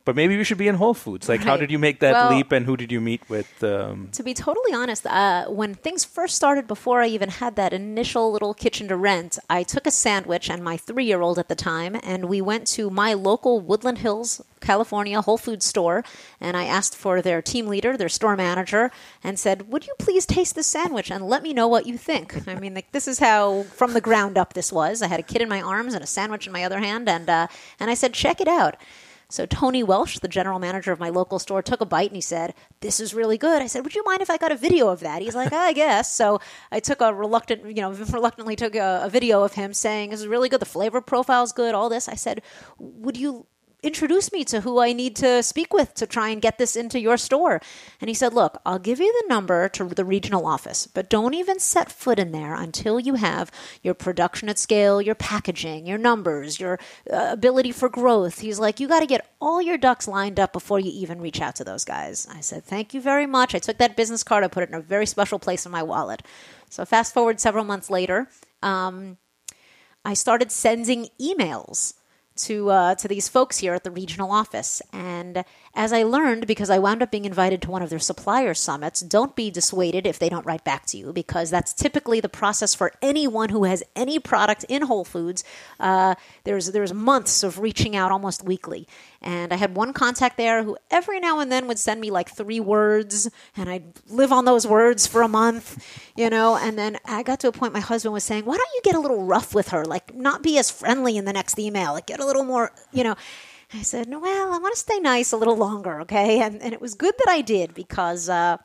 [0.06, 1.30] but maybe we should be in Whole Foods.
[1.30, 3.63] Like, how did you make that Well- leap, and who did you meet with?
[3.63, 7.72] Um, To be totally honest, uh, when things first started, before I even had that
[7.74, 11.48] initial little kitchen to rent, I took a sandwich and my three year old at
[11.48, 16.04] the time, and we went to my local Woodland Hills, California Whole Foods store,
[16.39, 18.92] and I asked for their team leader, their store manager,
[19.24, 22.48] and said, Would you please taste this sandwich and let me know what you think?
[22.48, 25.02] I mean, like, this is how from the ground up this was.
[25.02, 27.30] I had a kid in my arms and a sandwich in my other hand, and,
[27.30, 27.48] uh,
[27.80, 28.76] and I said, Check it out.
[29.34, 32.22] So Tony Welsh, the general manager of my local store, took a bite and he
[32.22, 34.89] said, "This is really good." I said, "Would you mind if I got a video
[34.89, 36.39] of that?" He's like, "I guess." So
[36.72, 40.19] I took a reluctant, you know, reluctantly took a, a video of him saying, "This
[40.19, 40.60] is really good.
[40.60, 41.74] The flavor profile's good.
[41.74, 42.43] All this." I said,
[42.78, 43.48] "Would you?"
[43.84, 47.02] Introduce me to who I need to speak with to try and get this into
[47.02, 47.60] your store.
[48.00, 51.34] And he said, Look, I'll give you the number to the regional office, but don't
[51.34, 55.98] even set foot in there until you have your production at scale, your packaging, your
[55.98, 56.80] numbers, your
[57.12, 58.39] uh, ability for growth.
[58.39, 61.41] He's like, You got to get all your ducks lined up before you even reach
[61.41, 62.26] out to those guys.
[62.32, 63.54] I said, Thank you very much.
[63.54, 65.84] I took that business card, I put it in a very special place in my
[65.84, 66.24] wallet.
[66.69, 68.30] So, fast forward several months later,
[68.62, 69.17] um,
[70.06, 71.96] I started sending emails
[72.36, 74.82] to uh, to these folks here at the regional office.
[74.91, 75.43] And
[75.76, 79.02] as I learned, because I wound up being invited to one of their supplier summits,
[79.02, 82.76] don't be dissuaded if they don't write back to you, because that's typically the process
[82.76, 85.43] for anyone who has any product in Whole Foods.
[85.80, 88.88] Uh, there's there's months of reaching out almost weekly.
[89.24, 92.30] And I had one contact there who every now and then would send me like
[92.30, 96.58] three words, and I'd live on those words for a month, you know.
[96.58, 98.96] And then I got to a point my husband was saying, Why don't you get
[98.96, 99.86] a little rough with her?
[99.86, 103.04] Like, not be as friendly in the next email, like, get a little more, you
[103.04, 103.16] know.
[103.74, 106.42] I said, no, Well, I want to stay nice a little longer, okay?
[106.42, 108.30] And, and it was good that I did because.
[108.30, 108.58] Uh,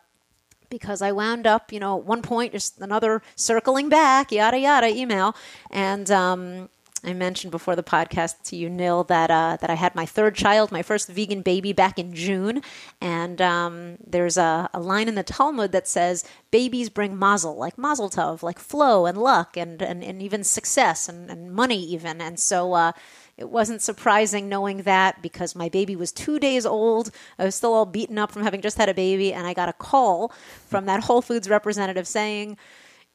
[0.70, 4.88] because I wound up, you know, at one point, just another circling back, yada yada
[4.88, 5.34] email,
[5.70, 6.68] and um,
[7.04, 10.34] I mentioned before the podcast to you, Nil, that uh, that I had my third
[10.34, 12.62] child, my first vegan baby, back in June,
[13.00, 17.78] and um, there's a, a line in the Talmud that says babies bring mazel, like
[17.78, 22.20] mazel tov, like flow and luck, and and, and even success and, and money, even,
[22.20, 22.72] and so.
[22.72, 22.92] Uh,
[23.36, 27.12] it wasn't surprising knowing that because my baby was two days old.
[27.38, 29.68] I was still all beaten up from having just had a baby, and I got
[29.68, 30.32] a call
[30.66, 32.56] from that Whole Foods representative saying,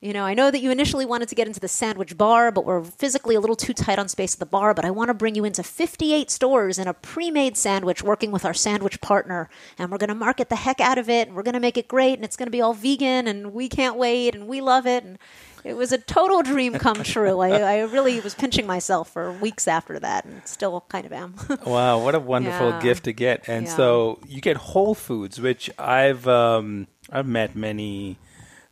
[0.03, 2.65] you know, I know that you initially wanted to get into the sandwich bar, but
[2.65, 4.73] we're physically a little too tight on space at the bar.
[4.73, 8.29] But I want to bring you into 58 stores in a pre made sandwich working
[8.31, 9.49] with our sandwich partner.
[9.79, 11.27] And we're going to market the heck out of it.
[11.29, 12.15] And we're going to make it great.
[12.15, 13.27] And it's going to be all vegan.
[13.27, 14.35] And we can't wait.
[14.35, 15.05] And we love it.
[15.05, 15.17] And
[15.63, 17.39] it was a total dream come true.
[17.39, 21.35] I, I really was pinching myself for weeks after that and still kind of am.
[21.65, 22.79] Wow, what a wonderful Yeah.
[22.81, 23.47] gift to get!
[23.47, 23.75] And Yeah.
[23.77, 28.17] so you get Whole Foods, which I've um, I've met many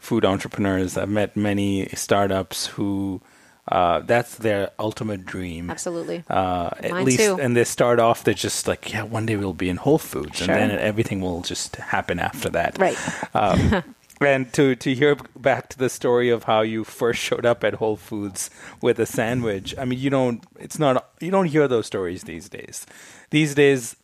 [0.02, 0.98] food entrepreneurs.
[0.98, 3.22] I've met many startups who
[3.68, 5.70] uh, that's their ultimate dream.
[5.70, 6.24] Absolutely.
[6.30, 7.38] Uh, at Mine least, too.
[7.40, 8.24] and they start off.
[8.24, 10.54] They're just like, yeah, one day we'll be in Whole Foods, Sure.
[10.54, 12.78] and then everything will just happen after that.
[12.80, 12.98] Right.
[13.36, 13.84] Um,
[14.22, 17.76] and to to hear back to the story of how you first showed up at
[17.76, 18.50] Whole Foods
[18.82, 19.76] with a sandwich.
[19.78, 20.44] I mean, you don't.
[20.60, 21.10] It's not.
[21.22, 22.86] You don't hear those stories these days.
[23.30, 23.96] These days,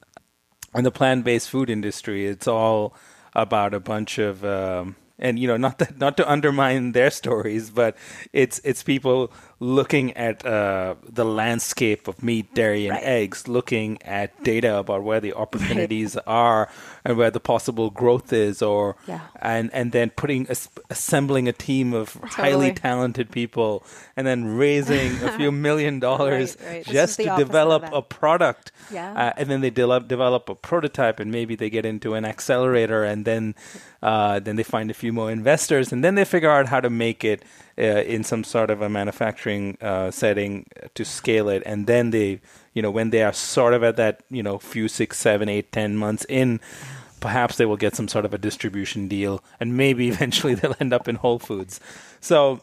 [0.75, 2.93] in the plant-based food industry, it's all
[3.33, 4.45] about a bunch of.
[4.45, 7.97] Um, and you know, not that, not to undermine their stories, but
[8.33, 13.03] it's it's people looking at uh, the landscape of meat, dairy, and Right.
[13.03, 16.69] eggs, looking at data about where the opportunities are
[17.03, 19.21] and where the possible growth is, or Yeah.
[19.41, 23.83] and and then putting as- assembling a team of highly talented people,
[24.15, 26.85] and then raising a few million dollars Right, right.
[26.85, 28.71] Just to develop a product.
[28.91, 29.11] Yeah.
[29.13, 33.03] Uh, and then they develop develop a prototype, and maybe they get into an accelerator,
[33.03, 33.55] and then
[34.03, 36.89] uh, then they find a few more investors, and then they figure out how to
[36.91, 37.41] make it
[37.77, 42.41] uh, in some sort of a manufacturing uh, setting to scale it, and then they,
[42.73, 45.71] you know, when they are sort of at that, you know, few six, seven, eight,
[45.71, 46.59] ten months in.
[47.19, 50.93] Perhaps they will get some sort of a distribution deal, and maybe eventually they'll end
[50.93, 51.79] up in Whole Foods.
[52.19, 52.61] So,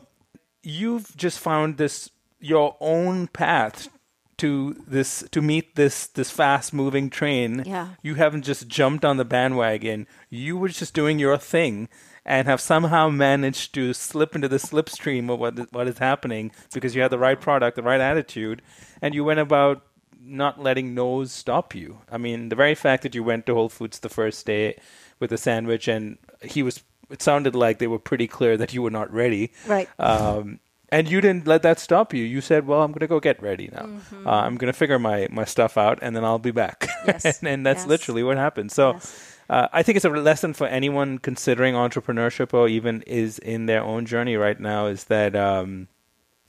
[0.63, 3.89] you've just found this your own path
[4.37, 7.63] to this to meet this this fast moving train.
[7.67, 7.89] Yeah.
[8.03, 10.07] You haven't just jumped on the bandwagon.
[10.31, 11.89] You were just doing your thing
[12.25, 16.95] and have somehow managed to slip into the slipstream of what what is happening because
[16.95, 18.63] you had the right product, the right attitude,
[19.03, 19.83] and you went about
[20.21, 21.99] not letting no's stop you.
[22.11, 24.79] I mean, the very fact that you went to Whole Foods the first day
[25.21, 28.83] with a sandwich and he was it sounded like they were pretty clear that you
[28.83, 29.53] were not ready.
[29.67, 29.89] Right.
[29.99, 30.61] Um,
[30.95, 32.25] and you didn't let that stop you.
[32.25, 33.87] You said, "Well, I'm going to go get ready now.
[33.87, 34.27] Mm-hmm.
[34.27, 37.25] Uh, I'm going to figure my, my stuff out, and then I'll be back." Yes.
[37.25, 37.89] and, and that's Yes.
[37.89, 38.71] literally what happened.
[38.73, 39.37] So, Yes.
[39.51, 43.83] uh, I think it's a lesson for anyone considering entrepreneurship or even is in their
[43.83, 44.87] own journey right now.
[44.87, 45.89] Is that um,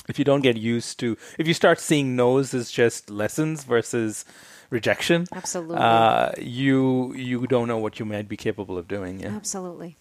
[0.07, 4.23] if you don't get used to, if you start seeing no's as just lessons versus
[4.69, 5.77] rejection, Absolutely.
[5.77, 9.19] uh, you you don't know what you might be capable of doing.
[9.19, 9.35] Yeah.
[9.35, 9.97] Absolutely.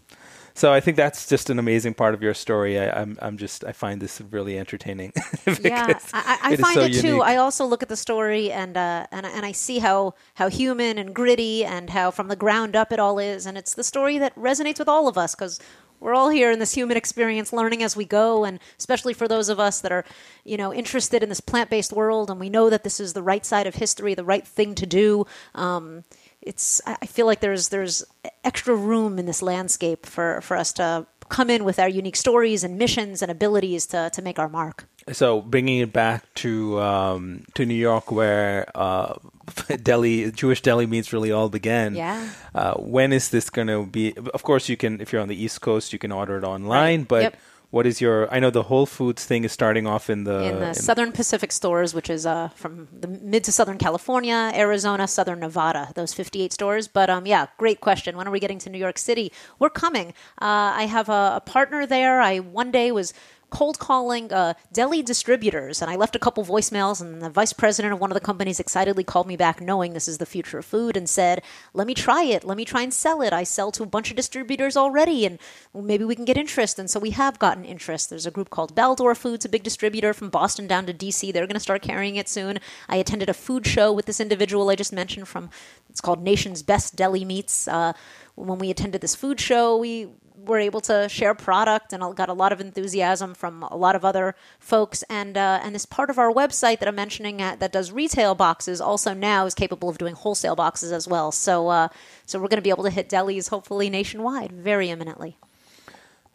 [0.56, 2.78] So I think that's just an amazing part of your story.
[2.78, 5.12] I, I'm I'm just I find this really entertaining.
[5.60, 7.22] yeah, I, I it find so it too.
[7.22, 10.96] I also look at the story and uh, and and I see how how human
[10.96, 14.18] and gritty and how from the ground up it all is, and it's the story
[14.18, 15.58] that resonates with all of us because
[16.04, 19.48] we're all here in this human experience, learning as we go, and especially for those
[19.48, 20.04] of us that are,
[20.44, 23.46] you know, interested in this plant-based world, and we know that this is the right
[23.46, 25.24] side of history, the right thing to do.
[25.54, 26.04] Um,
[26.46, 28.04] it's I feel like there's there's
[28.42, 32.64] extra room in this landscape for for us to come in with our unique stories
[32.64, 34.86] and missions and abilities to to make our mark.
[35.12, 39.14] So bringing it back to um, to New York, where uh,
[39.82, 41.94] deli Jewish deli meats really all began.
[41.94, 42.28] Yeah.
[42.54, 44.14] Uh, when is this going to be?
[44.32, 47.00] Of course, you can if you're on the East Coast, you can order it online.
[47.00, 47.08] Right.
[47.08, 47.36] But Yep.
[47.74, 48.32] What is your?
[48.32, 51.10] I know the Whole Foods thing is starting off in the in the in- Southern
[51.10, 56.14] Pacific stores, which is uh, from the mid to Southern California, Arizona, Southern Nevada, those
[56.14, 56.86] 58 stores.
[56.86, 58.16] But um, yeah, great question.
[58.16, 59.32] When are we getting to New York City?
[59.58, 60.14] We're coming.
[60.40, 62.22] Uh, I have a, a partner there.
[62.22, 63.12] I one day was
[63.54, 67.94] cold calling uh, deli distributors, and I left a couple voicemails, and the vice president
[67.94, 70.64] of one of the companies excitedly called me back, knowing this is the future of
[70.64, 71.40] food, and said,
[71.72, 72.42] "Let me try it.
[72.42, 73.32] Let me try and sell it.
[73.32, 75.38] I sell to a bunch of distributors already, and
[75.72, 78.10] maybe we can get interest." And so we have gotten interest.
[78.10, 81.30] There's a group called Baldor Foods, a big distributor from Boston down to DC.
[81.30, 82.58] They're going to start carrying it soon.
[82.88, 85.50] I attended a food show with this individual I just mentioned from.
[85.88, 87.68] It's called Nation's Best Deli Meats.
[87.68, 87.92] Uh,
[88.34, 90.08] when we attended this food show, we
[90.46, 94.04] were able to share product and got a lot of enthusiasm from a lot of
[94.04, 95.02] other folks.
[95.10, 98.34] And uh, and this part of our website that I'm mentioning at, that does retail
[98.34, 101.32] boxes also now is capable of doing wholesale boxes as well.
[101.32, 101.88] So uh,
[102.26, 105.36] so we're going to be able to hit delis hopefully nationwide very imminently.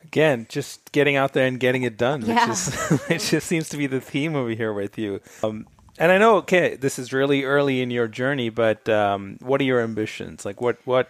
[0.04, 2.48] again just getting out there and getting it done, Yeah.
[2.48, 5.22] which is which just seems to be the theme over here with you.
[5.44, 5.68] Um,
[5.98, 9.66] and I know, okay, this is really early in your journey, but um, what are
[9.66, 10.46] your ambitions?
[10.46, 11.10] Like, what what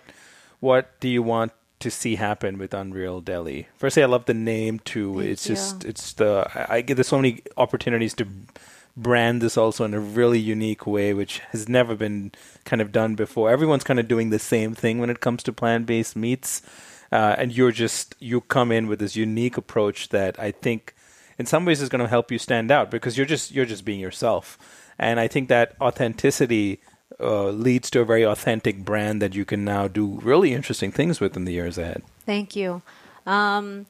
[0.59, 3.68] what do you want to see happen with Unreal Deli?
[3.78, 5.15] Firstly, I love the name too.
[5.15, 5.56] Thank it's you.
[5.56, 8.28] just it's the I, I get there's so many opportunities to
[8.96, 12.32] brand this also in a really unique way, which has never been
[12.65, 13.50] kind of done before.
[13.50, 16.62] Everyone's kind of doing the same thing when it comes to plant based meats,
[17.12, 20.94] uh, and you're just you come in with this unique approach that I think
[21.38, 23.86] in some ways is going to help you stand out because you're just you're just
[23.86, 24.58] being yourself,
[24.98, 26.82] and I think that authenticity.
[27.21, 31.19] Uh, leads to a very authentic brand that you can now do really interesting things
[31.19, 32.01] with in the years ahead.
[32.25, 32.82] Thank you.
[33.25, 33.88] Um,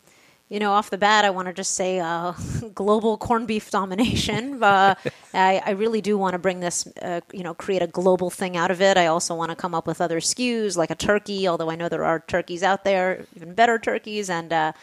[0.50, 2.34] you know, off the bat, I want to just say uh,
[2.74, 4.60] global corned beef domination.
[4.70, 4.94] Uh,
[5.34, 8.56] I, I really do want to bring this, uh, you know, create a global thing
[8.58, 8.98] out of it.
[8.98, 11.90] I also want to come up with other SKUs like a turkey, although I know
[11.90, 14.74] there are turkeys out there, even better turkeys, and uh,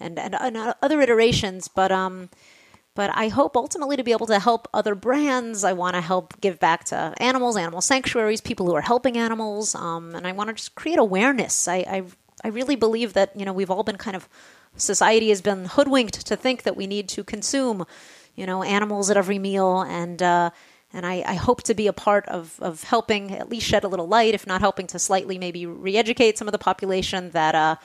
[0.00, 1.68] and, and and other iterations.
[1.68, 2.28] But um,
[2.96, 5.62] but I hope ultimately to be able to help other brands.
[5.62, 9.74] I want to help give back to animals, animal sanctuaries, people who are helping animals,
[9.74, 11.68] um, and I want to just create awareness.
[11.68, 12.02] I, I
[12.42, 14.28] I really believe that you know we've all been kind of
[14.76, 17.86] society has been hoodwinked to think that we need to consume
[18.34, 20.20] you know animals at every meal and.
[20.20, 20.50] Uh,
[20.92, 23.88] and I, I hope to be a part of, of helping at least shed a
[23.88, 27.76] little light, if not helping to slightly maybe re-educate some of the population that uh,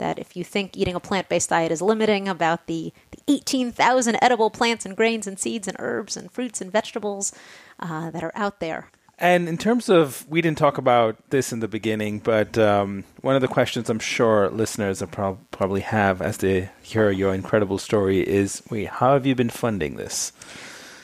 [0.00, 2.92] that if you think eating a plant based diet is limiting, about the
[3.28, 7.32] 18,000 edible plants and grains and seeds and herbs and fruits and vegetables
[7.78, 8.88] uh, that are out there.
[9.18, 13.36] And in terms of, we didn't talk about this in the beginning, but um, one
[13.36, 17.76] of the questions I'm sure listeners are prob- probably have as they hear your incredible
[17.76, 20.32] story is, wait, how have you been funding this?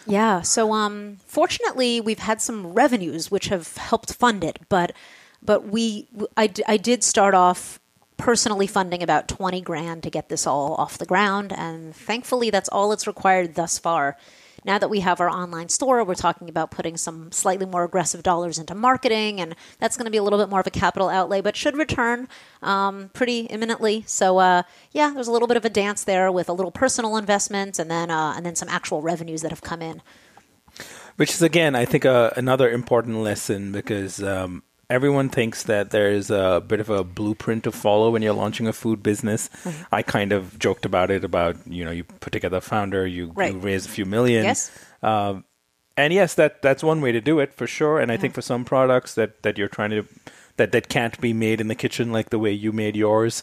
[0.07, 0.41] Yeah.
[0.41, 4.93] So, um, fortunately, we've had some revenues which have helped fund it, but
[5.43, 7.81] but we I, d- I did start off
[8.17, 12.69] personally funding about 20 grand to get this all off the ground and thankfully that's
[12.69, 14.17] all it's required thus far.
[14.65, 18.23] Now that we have our online store we're talking about putting some slightly more aggressive
[18.23, 21.09] dollars into marketing and that's going to be a little bit more of a capital
[21.09, 22.29] outlay but should return
[22.63, 24.05] um, pretty imminently.
[24.07, 27.17] So uh, yeah there's a little bit of a dance there with a little personal
[27.17, 30.03] investment and then uh, and then some actual revenues that have come in.
[31.17, 36.31] Which is, again, I think uh, another important lesson because um, everyone thinks that there's
[36.31, 39.51] a bit of a blueprint to follow when you're launching a food business.
[39.91, 43.33] I kind of joked about it about, you know, you put together a founder, you,
[43.35, 43.53] Right.
[43.53, 44.45] you raise a few million.
[44.45, 44.71] Yes.
[45.03, 45.45] Um,
[45.97, 47.99] and yes, that that's one way to do it for sure.
[48.01, 50.05] And I think for some products that, that you're trying to
[50.59, 53.43] that, that can't be made in the kitchen like the way you made yours,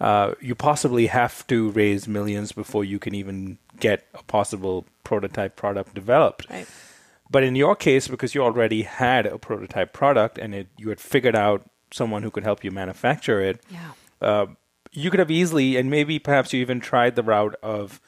[0.00, 5.56] uh, you possibly have to raise millions before you can even get a possible prototype
[5.56, 6.46] product developed.
[6.50, 6.66] Right.
[7.34, 11.00] But in your case, because you already had a prototype product and it, you had
[11.00, 11.60] figured out
[11.98, 13.90] someone who could help you manufacture it, yeah
[14.28, 14.46] uh,
[14.92, 18.00] you could have easily, and maybe perhaps you even tried the route of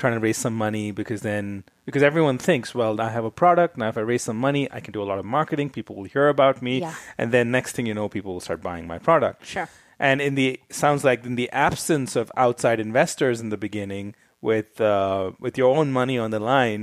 [0.00, 3.76] trying to raise some money because then because everyone thinks, well, I have a product
[3.76, 3.88] now.
[3.88, 5.70] If I raise some money, I can do a lot of marketing.
[5.70, 6.94] People will hear about me, Yeah.
[7.20, 9.38] and then next thing you know, people will start buying my product.
[9.54, 9.68] Sure.
[9.98, 14.80] And in the sounds like in the absence of outside investors in the beginning, with
[14.80, 16.82] uh, with your own money on the line,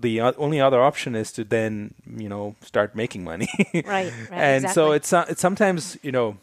[0.00, 3.48] the only other option is to then you know start making money.
[3.74, 6.38] Right, right, and so it's it's sometimes you know.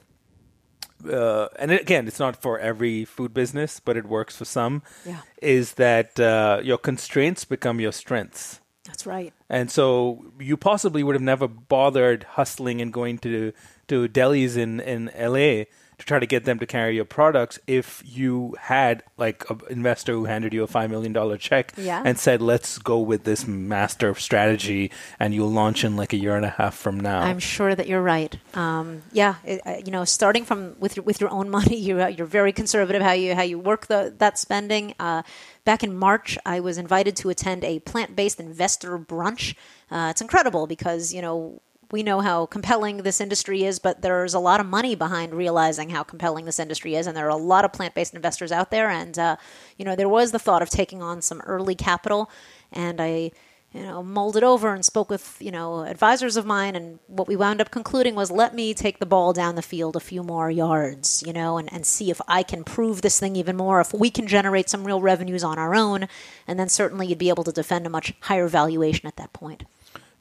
[1.05, 4.81] Uh, and again, it's not for every food business, but it works for some.
[5.05, 5.19] Yeah.
[5.39, 8.59] Is that uh, your constraints become your strengths?
[8.85, 9.31] That's right.
[9.49, 13.51] And so you possibly would have never bothered hustling and going to
[13.87, 15.65] to delis in in LA
[16.05, 20.13] to try to get them to carry your products if you had like an investor
[20.13, 22.01] who handed you a five million dollar check Yeah.
[22.05, 26.35] and said, "Let's go with this master strategy, and you'll launch in like a year
[26.35, 28.37] and a half from now." I'm sure that you're right.
[28.53, 32.01] Um, yeah, it, uh, you know, starting from with your, with your own money, you
[32.01, 34.93] uh, you're very conservative how you how you work the that spending.
[34.99, 35.23] Uh,
[35.65, 39.55] back in March, I was invited to attend a plant based investor brunch.
[39.89, 41.61] Uh, it's incredible because you know.
[41.91, 45.89] We know how compelling this industry is, but there's a lot of money behind realizing
[45.89, 48.89] how compelling this industry is, and there are a lot of plant-based investors out there.
[48.89, 49.37] And uh,
[49.77, 52.29] you know, there was the thought of taking on some early capital,
[52.71, 53.31] and I
[53.75, 56.77] you know, mulled it over and spoke with, you know, advisors of mine.
[56.77, 59.97] And what we wound up concluding was let me take the ball down the field
[59.97, 63.35] a few more yards, you know, and, and see if I can prove this thing
[63.35, 66.07] even more, if we can generate some real revenues on our own.
[66.47, 69.65] And then certainly you'd be able to defend a much higher valuation at that point.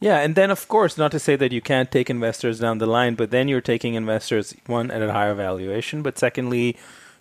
[0.04, 2.86] Yeah, and then of course, not to say that you can't take investors down the
[2.98, 6.76] line, but then you're taking investors one at a higher valuation, but secondly,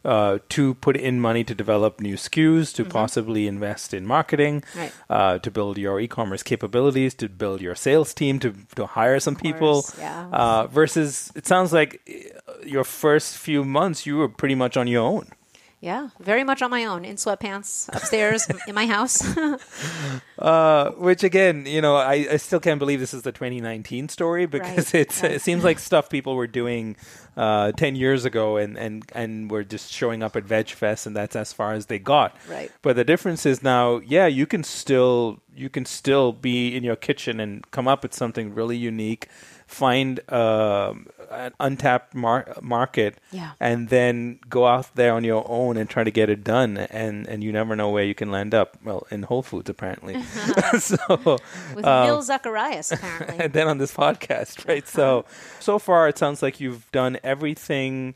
[0.06, 4.92] uh, to put in money to develop new SKUs, to possibly invest in marketing, Right.
[5.10, 9.38] uh, to build your e-commerce capabilities, to build your sales team, to to hire some
[9.46, 9.76] people.
[9.98, 10.28] yeah.
[10.42, 14.88] Uh, versus, it sounds like uh, your first few months you were pretty much on
[14.88, 15.26] your own.
[15.84, 19.22] Yeah, very much on my own in sweatpants upstairs in my house.
[20.40, 24.46] Uh, which again, you know, I, I still can't believe this is the 2019 story
[24.46, 25.34] because Right, it's right.
[25.34, 26.98] it seems like stuff people were doing
[27.38, 31.16] uh, 10 years ago and, and, and were just showing up at Veg Fest and
[31.16, 32.36] that's as far as they got.
[32.50, 32.72] Right.
[32.82, 36.96] But the difference is now, yeah, you can still you can still be in your
[36.96, 39.28] kitchen and come up with something really unique,
[39.68, 43.52] find um, an untapped mar- market, Yeah.
[43.60, 46.78] and then go out there on your own and try to get it done.
[46.78, 48.78] And, and you never know where you can land up.
[48.84, 50.22] Well, in Whole Foods apparently.
[50.80, 50.98] so
[51.76, 53.38] with um, Nil Zacharias, apparently.
[53.40, 54.88] and then on this podcast, right?
[54.88, 55.26] So
[55.60, 58.16] so far it sounds like you've done everything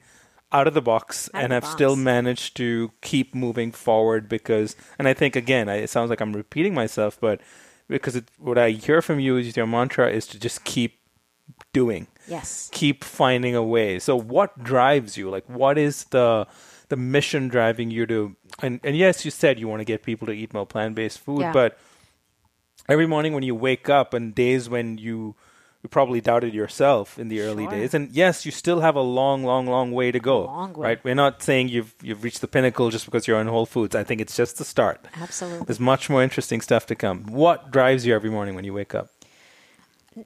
[0.52, 4.76] out of the box Out and the have still managed to keep moving forward because
[4.98, 7.42] and I think again, I, it sounds like I'm repeating myself, but
[7.90, 11.00] because it, what I hear from you is your mantra is to just keep
[11.74, 12.70] doing yes.
[12.72, 14.00] keep finding a way.
[14.00, 15.30] So what drives you?
[15.30, 16.48] Like what is the
[16.90, 20.26] the mission driving you to and, and yes, you said you want to get people
[20.28, 21.52] to eat more plant based food, Yeah.
[21.52, 21.78] but
[22.90, 25.36] every morning when you wake up and days when you
[25.84, 27.72] you probably doubted yourself in the early Sure.
[27.72, 27.94] days.
[27.94, 30.46] And yes, you still have a long, long, long way to go.
[30.46, 30.88] Long way.
[30.88, 31.04] Right?
[31.04, 33.96] We're not saying you've you've reached the pinnacle just because you're on Whole Foods.
[33.96, 35.06] I think it's just the start.
[35.16, 35.66] Absolutely.
[35.66, 37.26] There's much more interesting stuff to come.
[37.28, 39.10] What drives you every morning when you wake up?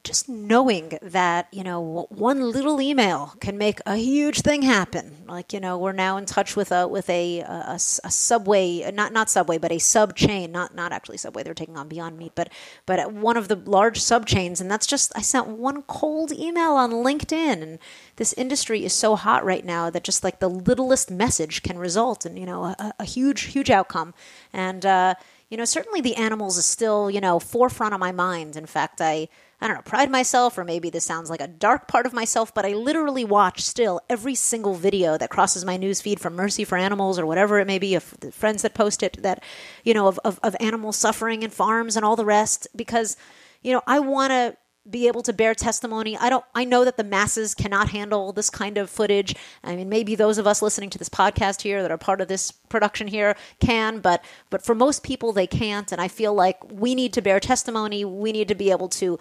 [0.04, 5.24] Just knowing that you know one little email can make a huge thing happen.
[5.28, 9.14] Like you know we're now in touch with a with a a, a subway not
[9.14, 12.34] not subway but a sub chain not not actually subway they're taking on beyond meat
[12.36, 12.50] but
[12.86, 16.72] but one of the large sub chains and that's just i sent one cold email
[16.72, 17.80] on linkedin and
[18.18, 22.26] this industry is so hot right now that just like the littlest message can result
[22.26, 24.14] in you know a, a huge huge outcome.
[24.54, 25.16] And uh
[25.50, 28.56] you know certainly the animals is still you know forefront of my mind.
[28.56, 29.28] In fact i
[29.62, 32.52] I don't know, pride myself, or maybe this sounds like a dark part of myself,
[32.52, 36.64] but I literally watch still every single video that crosses my news feed from Mercy
[36.64, 39.44] for Animals or whatever it may be, of the friends that post it, that,
[39.84, 43.18] you know, of, of, of animal suffering in farms and all the rest, because,
[43.62, 44.58] you know, I want to
[44.90, 46.18] be able to bear testimony.
[46.18, 49.36] I don't I know that the masses cannot handle this kind of footage.
[49.64, 52.28] I mean maybe those of us listening to this podcast here that are part of
[52.28, 56.58] this production here can, but but for most people they can't and I feel like
[56.72, 58.04] we need to bear testimony.
[58.04, 59.20] We need to be able to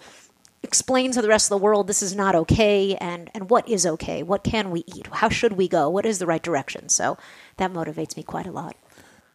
[0.63, 3.85] explain to the rest of the world this is not okay and and what is
[3.85, 4.23] okay.
[4.23, 5.07] What can we eat?
[5.11, 5.89] How should we go?
[5.89, 6.89] What is the right direction?
[6.89, 7.17] So
[7.57, 8.75] that motivates me quite a lot.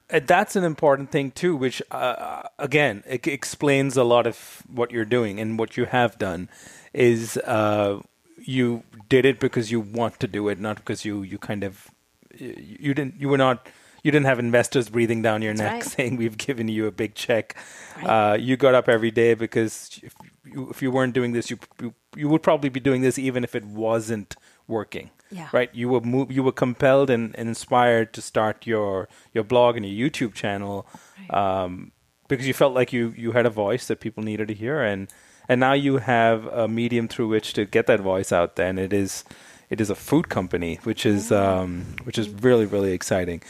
[0.09, 4.93] And that's an important thing too, which uh, again it explains a lot of what
[4.93, 6.49] you're doing and what you have done.
[6.93, 8.01] Is uh,
[8.39, 11.91] you did it because you want to do it, not because you you kind of
[12.39, 13.69] you didn't you were not
[14.03, 15.85] you didn't have investors breathing down your neck right.
[15.97, 17.57] saying we've given you a big check.
[17.97, 18.33] Right.
[18.33, 20.01] Uh, you got up every day because
[20.47, 23.45] you, if you weren't doing this, you, you you would probably be doing this even
[23.45, 24.37] if it wasn't
[24.67, 25.11] working.
[25.31, 25.49] Yeah.
[25.53, 25.71] right?
[25.75, 29.85] You were move, you were compelled and, and inspired to start your your blog and
[29.85, 30.87] your YouTube channel
[31.31, 31.93] um,
[32.29, 35.09] because you felt like you you had a voice that people needed to hear, and
[35.49, 38.79] and now you have a medium through which to get that voice out there, and
[38.79, 39.25] it is.
[39.69, 43.43] It is a food company, which is um, which is really really exciting.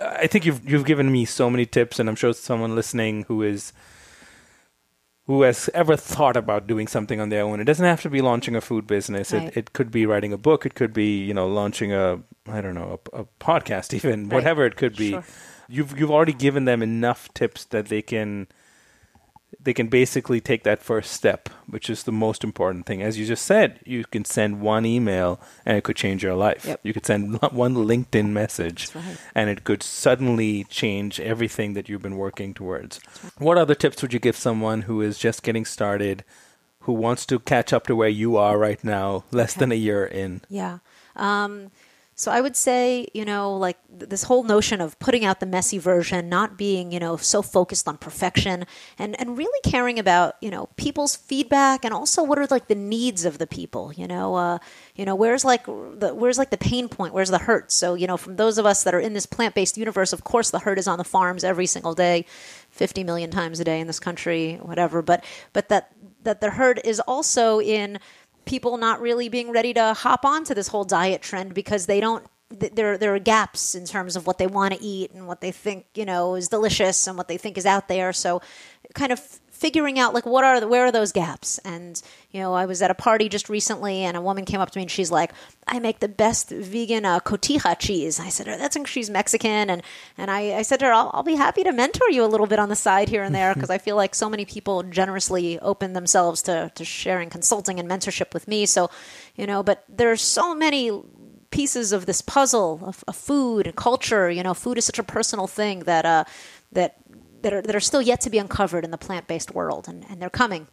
[0.00, 3.42] I think you've you've given me so many tips, and I'm sure someone listening who
[3.42, 3.74] is
[5.26, 7.60] who has ever thought about doing something on their own.
[7.60, 9.32] It doesn't have to be launching a food business.
[9.32, 9.48] Right.
[9.48, 10.64] It, it could be writing a book.
[10.66, 14.36] It could be you know launching a I don't know a, a podcast even Right.
[14.36, 15.10] whatever it could be.
[15.10, 15.24] Sure.
[15.68, 18.46] You've you've already given them enough tips that they can
[19.60, 23.02] they can basically take that first step, which is the most important thing.
[23.02, 26.64] As you just said, you can send one email and it could change your life.
[26.64, 26.80] Yep.
[26.82, 29.16] You could send one LinkedIn message right.
[29.34, 33.00] and it could suddenly change everything that you've been working towards.
[33.38, 36.24] What other tips would you give someone who is just getting started,
[36.80, 40.04] who wants to catch up to where you are right now, less than a year
[40.04, 40.42] in?
[40.48, 40.78] Yeah.
[41.14, 41.70] Um,
[42.18, 45.44] so I would say, you know, like th- this whole notion of putting out the
[45.44, 48.64] messy version, not being, you know, so focused on perfection
[48.98, 52.74] and, and really caring about, you know, people's feedback and also what are like the
[52.74, 54.58] needs of the people, you know, uh,
[54.94, 57.12] you know, where's like the, where's like the pain point?
[57.12, 57.70] Where's the hurt?
[57.70, 60.50] So, you know, from those of us that are in this plant-based universe, of course,
[60.50, 62.24] the hurt is on the farms every single day,
[62.70, 65.02] 50 million times a day in this country, whatever.
[65.02, 65.92] But, but that,
[66.22, 67.98] that the hurt is also in,
[68.46, 72.24] people not really being ready to hop onto this whole diet trend because they don't
[72.48, 75.50] there there are gaps in terms of what they want to eat and what they
[75.50, 78.12] think you know is delicious and what they think is out there.
[78.12, 78.40] So
[78.94, 79.20] kind of
[79.56, 81.58] figuring out like what are the, where are those gaps?
[81.64, 82.00] And
[82.36, 84.78] you know i was at a party just recently and a woman came up to
[84.78, 85.32] me and she's like
[85.66, 88.20] i make the best vegan uh, cotija cheese.
[88.20, 89.70] I said that's she's mexican.
[89.70, 89.82] And
[90.18, 92.46] and i, I said to her I'll, I'll be happy to mentor you a little
[92.46, 95.58] bit on the side here and there because i feel like so many people generously
[95.60, 98.66] open themselves to to sharing consulting and mentorship with me.
[98.66, 98.90] So
[99.34, 100.90] you know but there's so many
[101.50, 104.30] pieces of this puzzle of, of food and culture.
[104.30, 106.24] You know, food is such a personal thing that uh,
[106.72, 106.96] that
[107.42, 110.04] that are, that are still yet to be uncovered in the plant based world, and,
[110.08, 110.66] and they're coming.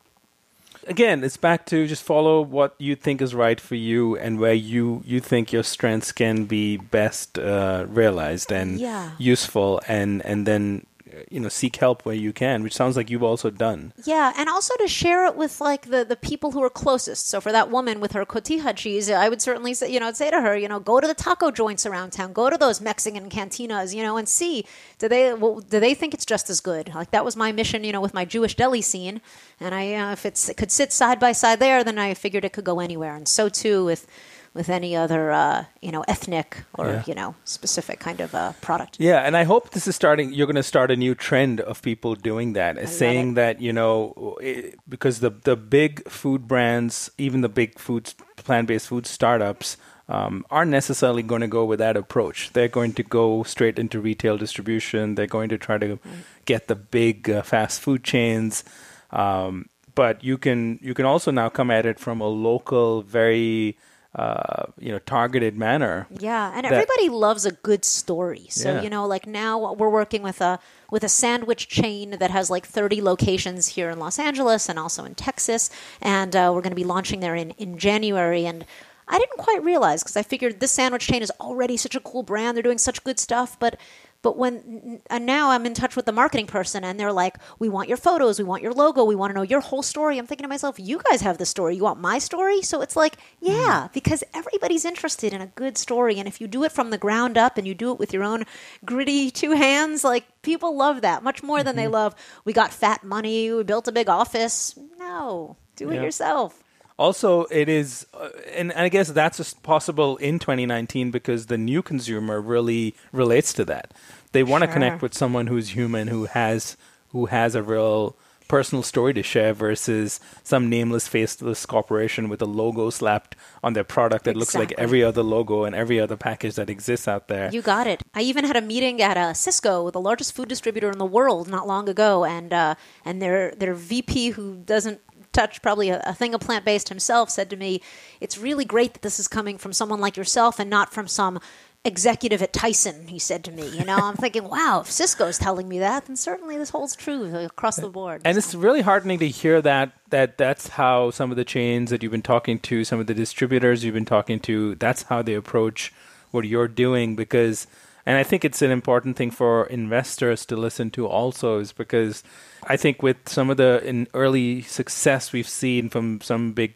[0.85, 4.53] Again, it's back to just follow what you think is right for you and where
[4.53, 9.11] you, you think your strengths can be best uh, realized and Yeah.
[9.17, 10.85] useful, and, and then
[11.29, 13.93] you know seek help where you can, which sounds like you've also done.
[14.03, 17.27] Yeah, and also to share it with like the, the people who are closest.
[17.27, 20.17] So for that woman with her cotija cheese, I would certainly say, you know, I'd
[20.17, 22.81] say to her, you know, go to the taco joints around town, go to those
[22.81, 24.65] Mexican cantinas, you know, and see
[24.99, 26.93] do they well, do they think it's just as good?
[26.93, 29.21] Like that was my mission, you know, with my Jewish deli scene,
[29.59, 32.53] and I uh, if it could sit side by side there, then I figured it
[32.53, 34.07] could go anywhere, and so too with
[34.53, 37.03] with any other uh, you know ethnic or Yeah.
[37.07, 38.97] you know specific kind of uh, product.
[38.99, 40.33] Yeah, and I hope this is starting.
[40.33, 43.73] You're going to start a new trend of people doing that, love saying that you
[43.73, 49.05] know, i because the the big food brands, even the big food plant based food
[49.07, 49.77] startups,
[50.09, 52.51] um, aren't necessarily going to go with that approach.
[52.53, 55.15] They're going to go straight into retail distribution.
[55.15, 55.97] They're going to try to
[56.45, 58.63] get the big uh, fast food chains.
[59.11, 63.77] Um, but you can you can also now come at it from a local, very
[64.15, 66.07] uh, you know targeted manner.
[66.11, 68.45] Yeah, and that- everybody loves a good story.
[68.49, 68.81] So Yeah.
[68.81, 70.59] you know, like now we're working with a
[70.91, 75.03] with a sandwich chain that has like 30 locations here in Los Angeles and also
[75.03, 75.69] in Texas,
[76.01, 78.45] and uh, we're going to be launching there in in January.
[78.45, 78.65] And
[79.07, 82.23] I didn't quite realize because I figured this sandwich chain is already such a cool
[82.23, 83.79] brand; they're doing such good stuff, but.
[84.23, 87.37] But when and uh, now I'm in touch with the marketing person, and they're like,
[87.59, 90.17] "We want your photos, we want your logo, we want to know your whole story."
[90.17, 91.75] I'm thinking to myself, "You guys have the story.
[91.75, 93.21] You want my story?" So it's like, mm.
[93.41, 96.97] yeah, because everybody's interested in a good story, and if you do it from the
[96.97, 98.45] ground up and you do it with your own
[98.85, 101.93] gritty two hands, like people love that much more than they mm-hmm.
[101.93, 102.15] love.
[102.45, 104.79] We got fat money, we built a big office.
[104.97, 106.03] No, do it Yeah.
[106.03, 106.62] yourself.
[106.99, 111.81] Also, it is, uh, and I guess that's just possible in 2019 because the new
[111.81, 113.91] consumer really relates to that.
[114.31, 114.73] They want to Sure.
[114.73, 116.77] connect with someone who's human, who has
[117.11, 118.15] who has a real
[118.47, 123.83] personal story to share, versus some nameless, faceless corporation with a logo slapped on their
[123.83, 124.83] product that looks like Exactly.
[124.83, 127.49] every other logo and every other package that exists out there.
[127.53, 128.01] You got it.
[128.13, 131.47] I even had a meeting at uh, Sysco, the largest food distributor in the world,
[131.47, 132.75] not long ago, and uh,
[133.05, 134.99] and their their VP, who doesn't
[135.33, 137.81] touch probably a, a thing of plant based himself, said to me,
[138.21, 141.39] "It's really great that this is coming from someone like yourself and not from some."
[141.85, 143.67] Executive at Tyson, he said to me.
[143.67, 147.35] You know, I'm thinking, wow, if Sysco's telling me that, then certainly this holds true
[147.35, 148.21] across the board.
[148.23, 152.01] And it's really heartening to hear that that that's how some of the chains that
[152.01, 155.33] you've been talking to, some of the distributors you've been talking to, that's how they
[155.33, 155.91] approach
[156.31, 157.67] what you're doing because
[158.05, 162.23] and I think it's an important thing for investors to listen to also is because
[162.67, 166.75] I think with some of the in early success we've seen from some big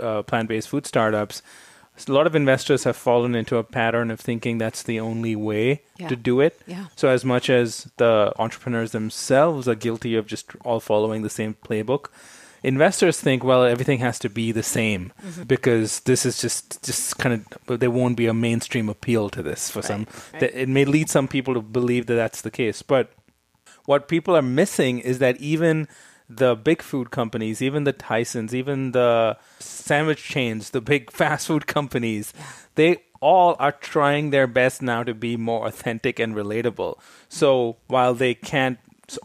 [0.00, 1.42] uh, plant-based food startups
[2.08, 5.80] a lot of investors have fallen into a pattern of thinking that's the only way
[5.96, 6.08] Yeah.
[6.08, 6.60] to do it.
[6.66, 6.88] Yeah.
[6.94, 11.56] So as much as the entrepreneurs themselves are guilty of just all following the same
[11.64, 12.08] playbook,
[12.62, 15.44] investors think, well, everything has to be the same Mm-hmm.
[15.44, 19.70] because this is just just kind of there won't be a mainstream appeal to this
[19.70, 20.06] for some.
[20.32, 20.42] right.
[20.42, 23.12] It may lead some people to believe that that's the case, but
[23.86, 25.86] what people are missing is that even
[26.28, 31.66] the big food companies, even the Tysons, even the sandwich chains, the big fast food
[31.66, 32.32] companies,
[32.74, 36.98] they all are trying their best now to be more authentic and relatable.
[37.28, 38.78] So while they can't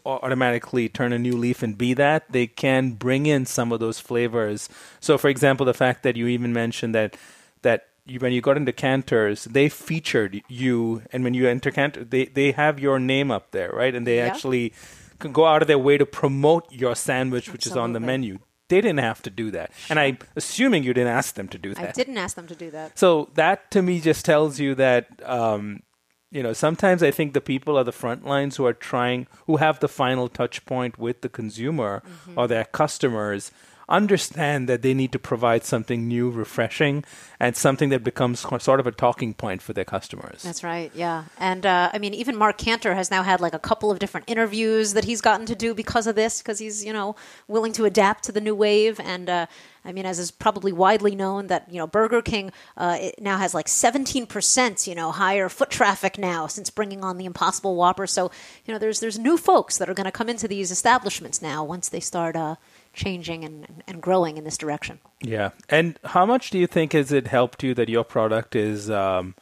[0.05, 3.99] automatically turn a new leaf and be that, they can bring in some of those
[3.99, 4.69] flavors.
[4.99, 7.17] So, for example, the fact that you even mentioned that
[7.61, 12.03] that you, when you got into Canter's, they featured you, and when you enter Canter,
[12.03, 13.93] they they have your name up there, right?
[13.93, 14.27] And they Yeah.
[14.27, 14.73] actually
[15.19, 18.39] can go out of their way to promote your sandwich, which is on the menu.
[18.69, 21.73] They didn't have to do that, and I'm assuming you didn't ask them to do
[21.75, 21.89] that.
[21.89, 22.97] I didn't ask them to do that.
[22.97, 25.83] So that to me just tells you that um,
[26.31, 29.57] you know sometimes I think the people are the front lines who are trying who
[29.57, 32.39] have the final touch point with the consumer Mm-hmm.
[32.39, 33.51] or their customers
[33.91, 37.03] understand that they need to provide something new, refreshing,
[37.39, 40.43] and something that becomes sort of a talking point for their customers.
[40.43, 40.91] That's right.
[40.95, 43.99] Yeah, and uh, I mean, even Marc Canter has now had like a couple of
[43.99, 47.15] different interviews that he's gotten to do because of this, because he's you know
[47.47, 48.99] willing to adapt to the new wave.
[48.99, 49.45] And uh,
[49.83, 53.53] I mean, as is probably widely known, that you know Burger King uh, now has
[53.53, 58.07] like 17 percent you know higher foot traffic now since bringing on the Impossible Whopper.
[58.07, 58.31] So
[58.65, 61.63] you know, there's there's new folks that are going to come into these establishments now
[61.63, 62.55] once they start uh,
[62.93, 64.99] changing and, and growing in this direction.
[65.21, 65.51] Yeah.
[65.69, 69.35] And how much do you think has it helped you that your product is um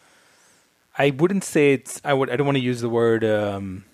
[0.97, 3.85] I wouldn't say it's I would I don't want to use the word um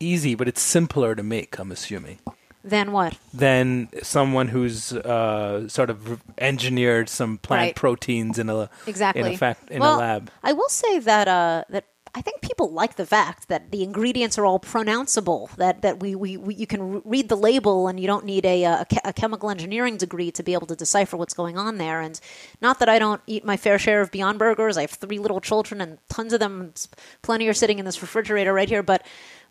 [0.00, 2.18] easy, but it's simpler to make, I'm assuming,
[2.62, 3.16] Then what?
[3.32, 7.74] than someone who's uh sort of engineered some plant Right.
[7.76, 9.22] proteins in a Exactly.
[9.22, 10.30] in a fact in well, a lab.
[10.42, 11.84] I will say that uh, that
[12.16, 15.54] I think people like the fact that the ingredients are all pronounceable.
[15.56, 18.64] That that we, we, we you can read the label and you don't need a,
[18.64, 22.00] uh, a, a chemical engineering degree to be able to decipher what's going on there.
[22.00, 22.20] And
[22.60, 24.76] not that I don't eat my fair share of Beyond Burgers.
[24.76, 26.74] I have three little children and tons of them.
[27.22, 28.82] Plenty are sitting in this refrigerator right here.
[28.84, 29.04] But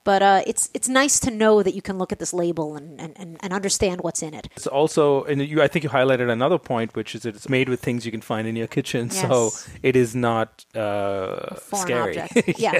[0.03, 2.99] but uh, it's it's nice to know that you can look at this label and,
[2.99, 4.49] and, and, and understand what's in it.
[4.55, 7.69] It's also, and you, I think you highlighted another point, which is that it's made
[7.69, 9.51] with things you can find in your kitchen, so
[9.81, 12.19] it is not uh, scary.
[12.19, 12.57] object.
[12.63, 12.79] Yeah.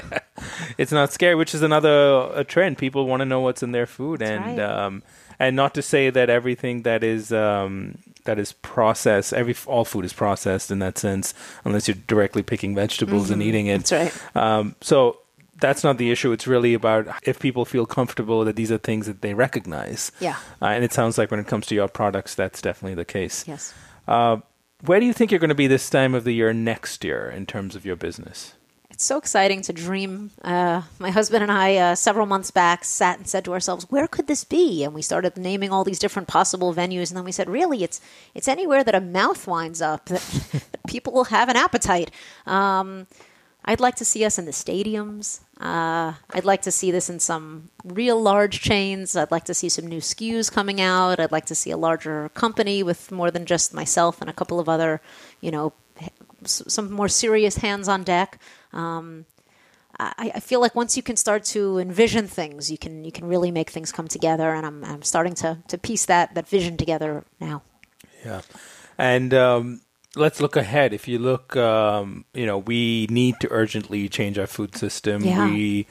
[0.78, 2.78] it's not scary, which is another a trend.
[2.78, 4.60] People want to know what's in their food, and right.
[4.60, 5.02] um,
[5.38, 10.04] and not to say that everything that is um, that is processed, every all food
[10.04, 13.82] is processed in that sense, unless you're directly picking vegetables and eating it.
[13.82, 14.04] Mm-hmm.
[14.04, 14.42] That's right.
[14.42, 15.18] Um, so
[15.60, 16.32] that's not the issue.
[16.32, 20.12] It's really about if people feel comfortable that these are things that they recognize.
[20.20, 20.36] Yeah.
[20.60, 23.44] Uh, and it sounds like when it comes to your products, that's definitely the case.
[23.46, 23.74] Yes.
[24.06, 24.38] Uh,
[24.84, 27.30] where do you think you're going to be this time of the year next year
[27.30, 28.54] in terms of your business?
[28.90, 30.30] It's so exciting to dream.
[30.42, 34.06] Uh, my husband and I, uh, several months back, sat and said to ourselves, "Where
[34.06, 37.10] could this be?" And we started naming all these different possible venues.
[37.10, 38.00] And then we said, "Really, it's
[38.34, 40.20] it's anywhere that a mouth winds up that,
[40.52, 42.12] that people will have an appetite."
[42.46, 43.08] Um,
[43.64, 45.40] I'd like to see us in the stadiums.
[45.58, 49.16] Uh, I'd like to see this in some real large chains.
[49.16, 51.18] I'd like to see some new SKUs coming out.
[51.18, 54.60] I'd like to see a larger company with more than just myself and a couple
[54.60, 55.00] of other,
[55.40, 55.72] you know,
[56.44, 58.38] some more serious hands on deck.
[58.72, 59.24] Um,
[59.98, 63.26] I, I feel like once you can start to envision things, you can you can
[63.26, 64.52] really make things come together.
[64.52, 67.62] And I'm I'm starting to to piece that that vision together now.
[68.24, 68.42] Yeah.
[68.98, 69.80] And um,
[70.16, 70.92] let's look ahead.
[70.92, 75.24] If you look, um, you know, we need to urgently change our food system.
[75.24, 75.46] Yeah.
[75.50, 75.86] We,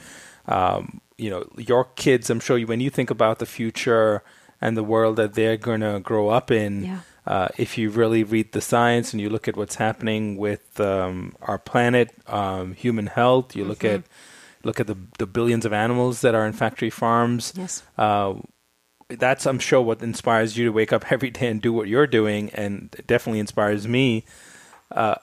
[0.46, 4.22] um, you know, your kids, I'm sure you, when you think about the future
[4.60, 6.98] and the world that they're going to grow up in, Yeah.
[7.26, 11.34] uh, if you really read the science and you look at what's happening with um,
[11.42, 13.96] our planet, um, human health, you look Mm-hmm.
[13.96, 14.02] at
[14.66, 17.52] look at the the billions of animals that are in factory farms.
[17.54, 17.82] Yes.
[17.98, 18.34] Uh,
[19.14, 22.06] that's I'm sure what inspires you to wake up every day and do what you're
[22.06, 24.24] doing, and it definitely inspires me.
[24.90, 25.16] Uh,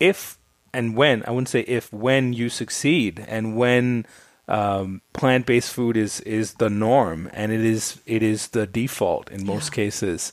[0.00, 0.38] if
[0.72, 4.06] and when I wouldn't say if when you succeed and when
[4.48, 9.46] um, plant-based food is is the norm and it is it is the default in
[9.46, 9.76] most Yeah.
[9.84, 10.32] cases.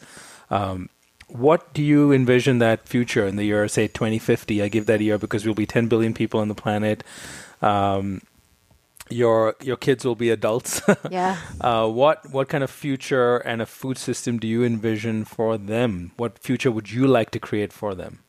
[0.50, 0.90] Um,
[1.28, 4.62] what do you envision that future in the year, say 2050?
[4.62, 7.06] I give that year because we'll be 10 billion people on the planet.
[7.62, 8.22] Um,
[9.12, 10.82] your your kids will be adults.
[11.10, 11.38] Yeah.
[11.60, 16.12] Uh, what what kind of future and a food system do you envision for them?
[16.18, 18.20] What future would you like to create for them?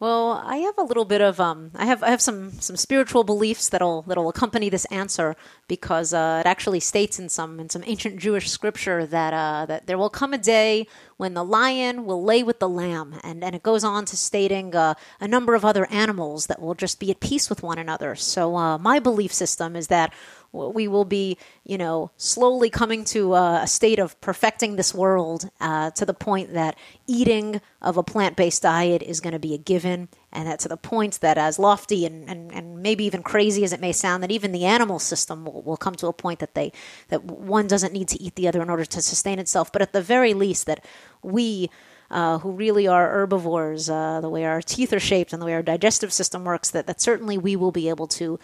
[0.00, 3.24] Well, I have a little bit of um, I have I have some some spiritual
[3.24, 5.34] beliefs that'll that'll accompany this answer
[5.66, 9.88] because uh, it actually states in some in some ancient Jewish scripture that uh, that
[9.88, 10.86] there will come a day
[11.16, 14.76] when the lion will lay with the lamb, and and it goes on to stating
[14.76, 18.14] uh, a number of other animals that will just be at peace with one another.
[18.14, 20.14] So uh, my belief system is that
[20.52, 25.90] we will be, you know, slowly coming to a, state of perfecting this world uh,
[25.90, 26.76] to the point that
[27.06, 30.08] eating of a plant based diet is going to be a given.
[30.32, 33.72] And that to the point that, as lofty and, and, and maybe even crazy as
[33.72, 36.54] it may sound, that even the animal system will, will come to a point that
[36.54, 36.72] they
[37.08, 39.72] that one doesn't need to eat the other in order to sustain itself.
[39.72, 40.84] But at the very least, that
[41.22, 41.70] we
[42.10, 45.52] uh, who really are herbivores, uh, the way our teeth are shaped and the way
[45.52, 48.38] our digestive system works, that, that certainly we will be able to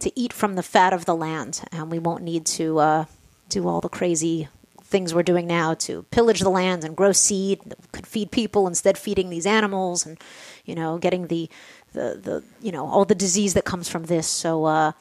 [0.00, 3.04] to eat from the fat of the land, and we won't need to uh,
[3.48, 4.48] do all the crazy
[4.82, 8.66] things we're doing now to pillage the land and grow seed that could feed people
[8.66, 10.18] instead feeding these animals, and
[10.64, 11.48] you know, getting the
[11.92, 14.26] the, the you know all the disease that comes from this.
[14.26, 14.92] So uh,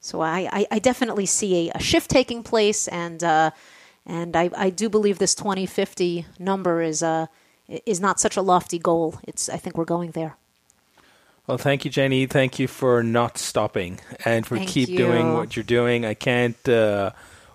[0.00, 3.50] so I, I, I, definitely see a, a, shift taking place, and uh,
[4.04, 7.26] and I, I do believe this 2050 number is uh
[7.68, 9.18] is not such a lofty goal.
[9.24, 10.36] It's I think we're going there.
[11.46, 12.26] Well, thank you, Jenny.
[12.26, 14.98] Thank you for not stopping and for thank keep you.
[14.98, 16.04] doing what you're doing.
[16.04, 17.12] I can't uh,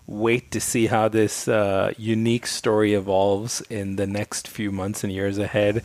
[0.08, 5.12] wait to see how this uh, unique story evolves in the next few months and
[5.12, 5.84] years ahead.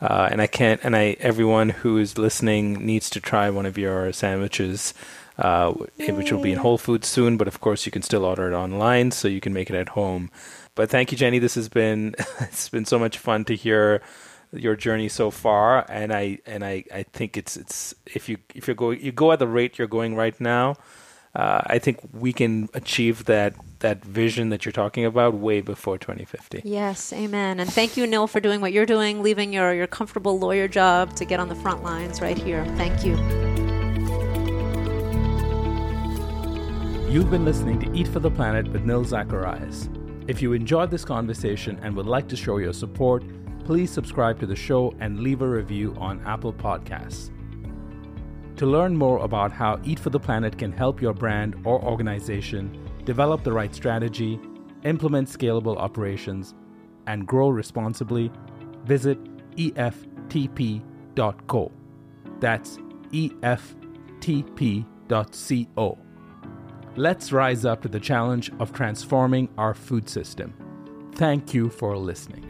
[0.00, 0.80] Uh, and I can't.
[0.84, 4.94] And I, everyone who is listening needs to try one of your sandwiches,
[5.36, 7.36] uh, which will be in Whole Foods soon.
[7.36, 9.90] But of course, you can still order it online, so you can make it at
[9.90, 10.30] home.
[10.76, 11.40] But thank you, Jenny.
[11.40, 14.00] This has been it's been so much fun to hear
[14.52, 18.68] your journey so far, and I and I, I think it's it's if you if
[18.68, 20.76] you go you go at the rate you're going right now,
[21.34, 25.98] uh, I think we can achieve that that vision that you're talking about way before
[25.98, 26.62] 2050.
[26.64, 27.60] Yes, amen.
[27.60, 31.14] And thank you, Nil, for doing what you're doing, leaving your your comfortable lawyer job
[31.16, 32.64] to get on the front lines right here.
[32.76, 33.16] Thank you.
[37.10, 39.88] You've been listening to Eat for the Planet with Nil Zacharias.
[40.26, 43.22] If you enjoyed this conversation and would like to show your support
[43.68, 47.30] please subscribe to the show and leave a review on Apple Podcasts.
[48.56, 52.82] To learn more about how Eat for the Planet can help your brand or organization
[53.04, 54.40] develop the right strategy,
[54.84, 56.54] implement scalable operations,
[57.06, 58.32] and grow responsibly,
[58.86, 59.18] visit
[59.56, 60.82] EFTP.co.
[62.40, 62.78] That's
[63.12, 63.58] EFTP.co.
[66.96, 70.54] Let's rise up to the challenge of transforming our food system.
[71.16, 72.47] Thank you for listening.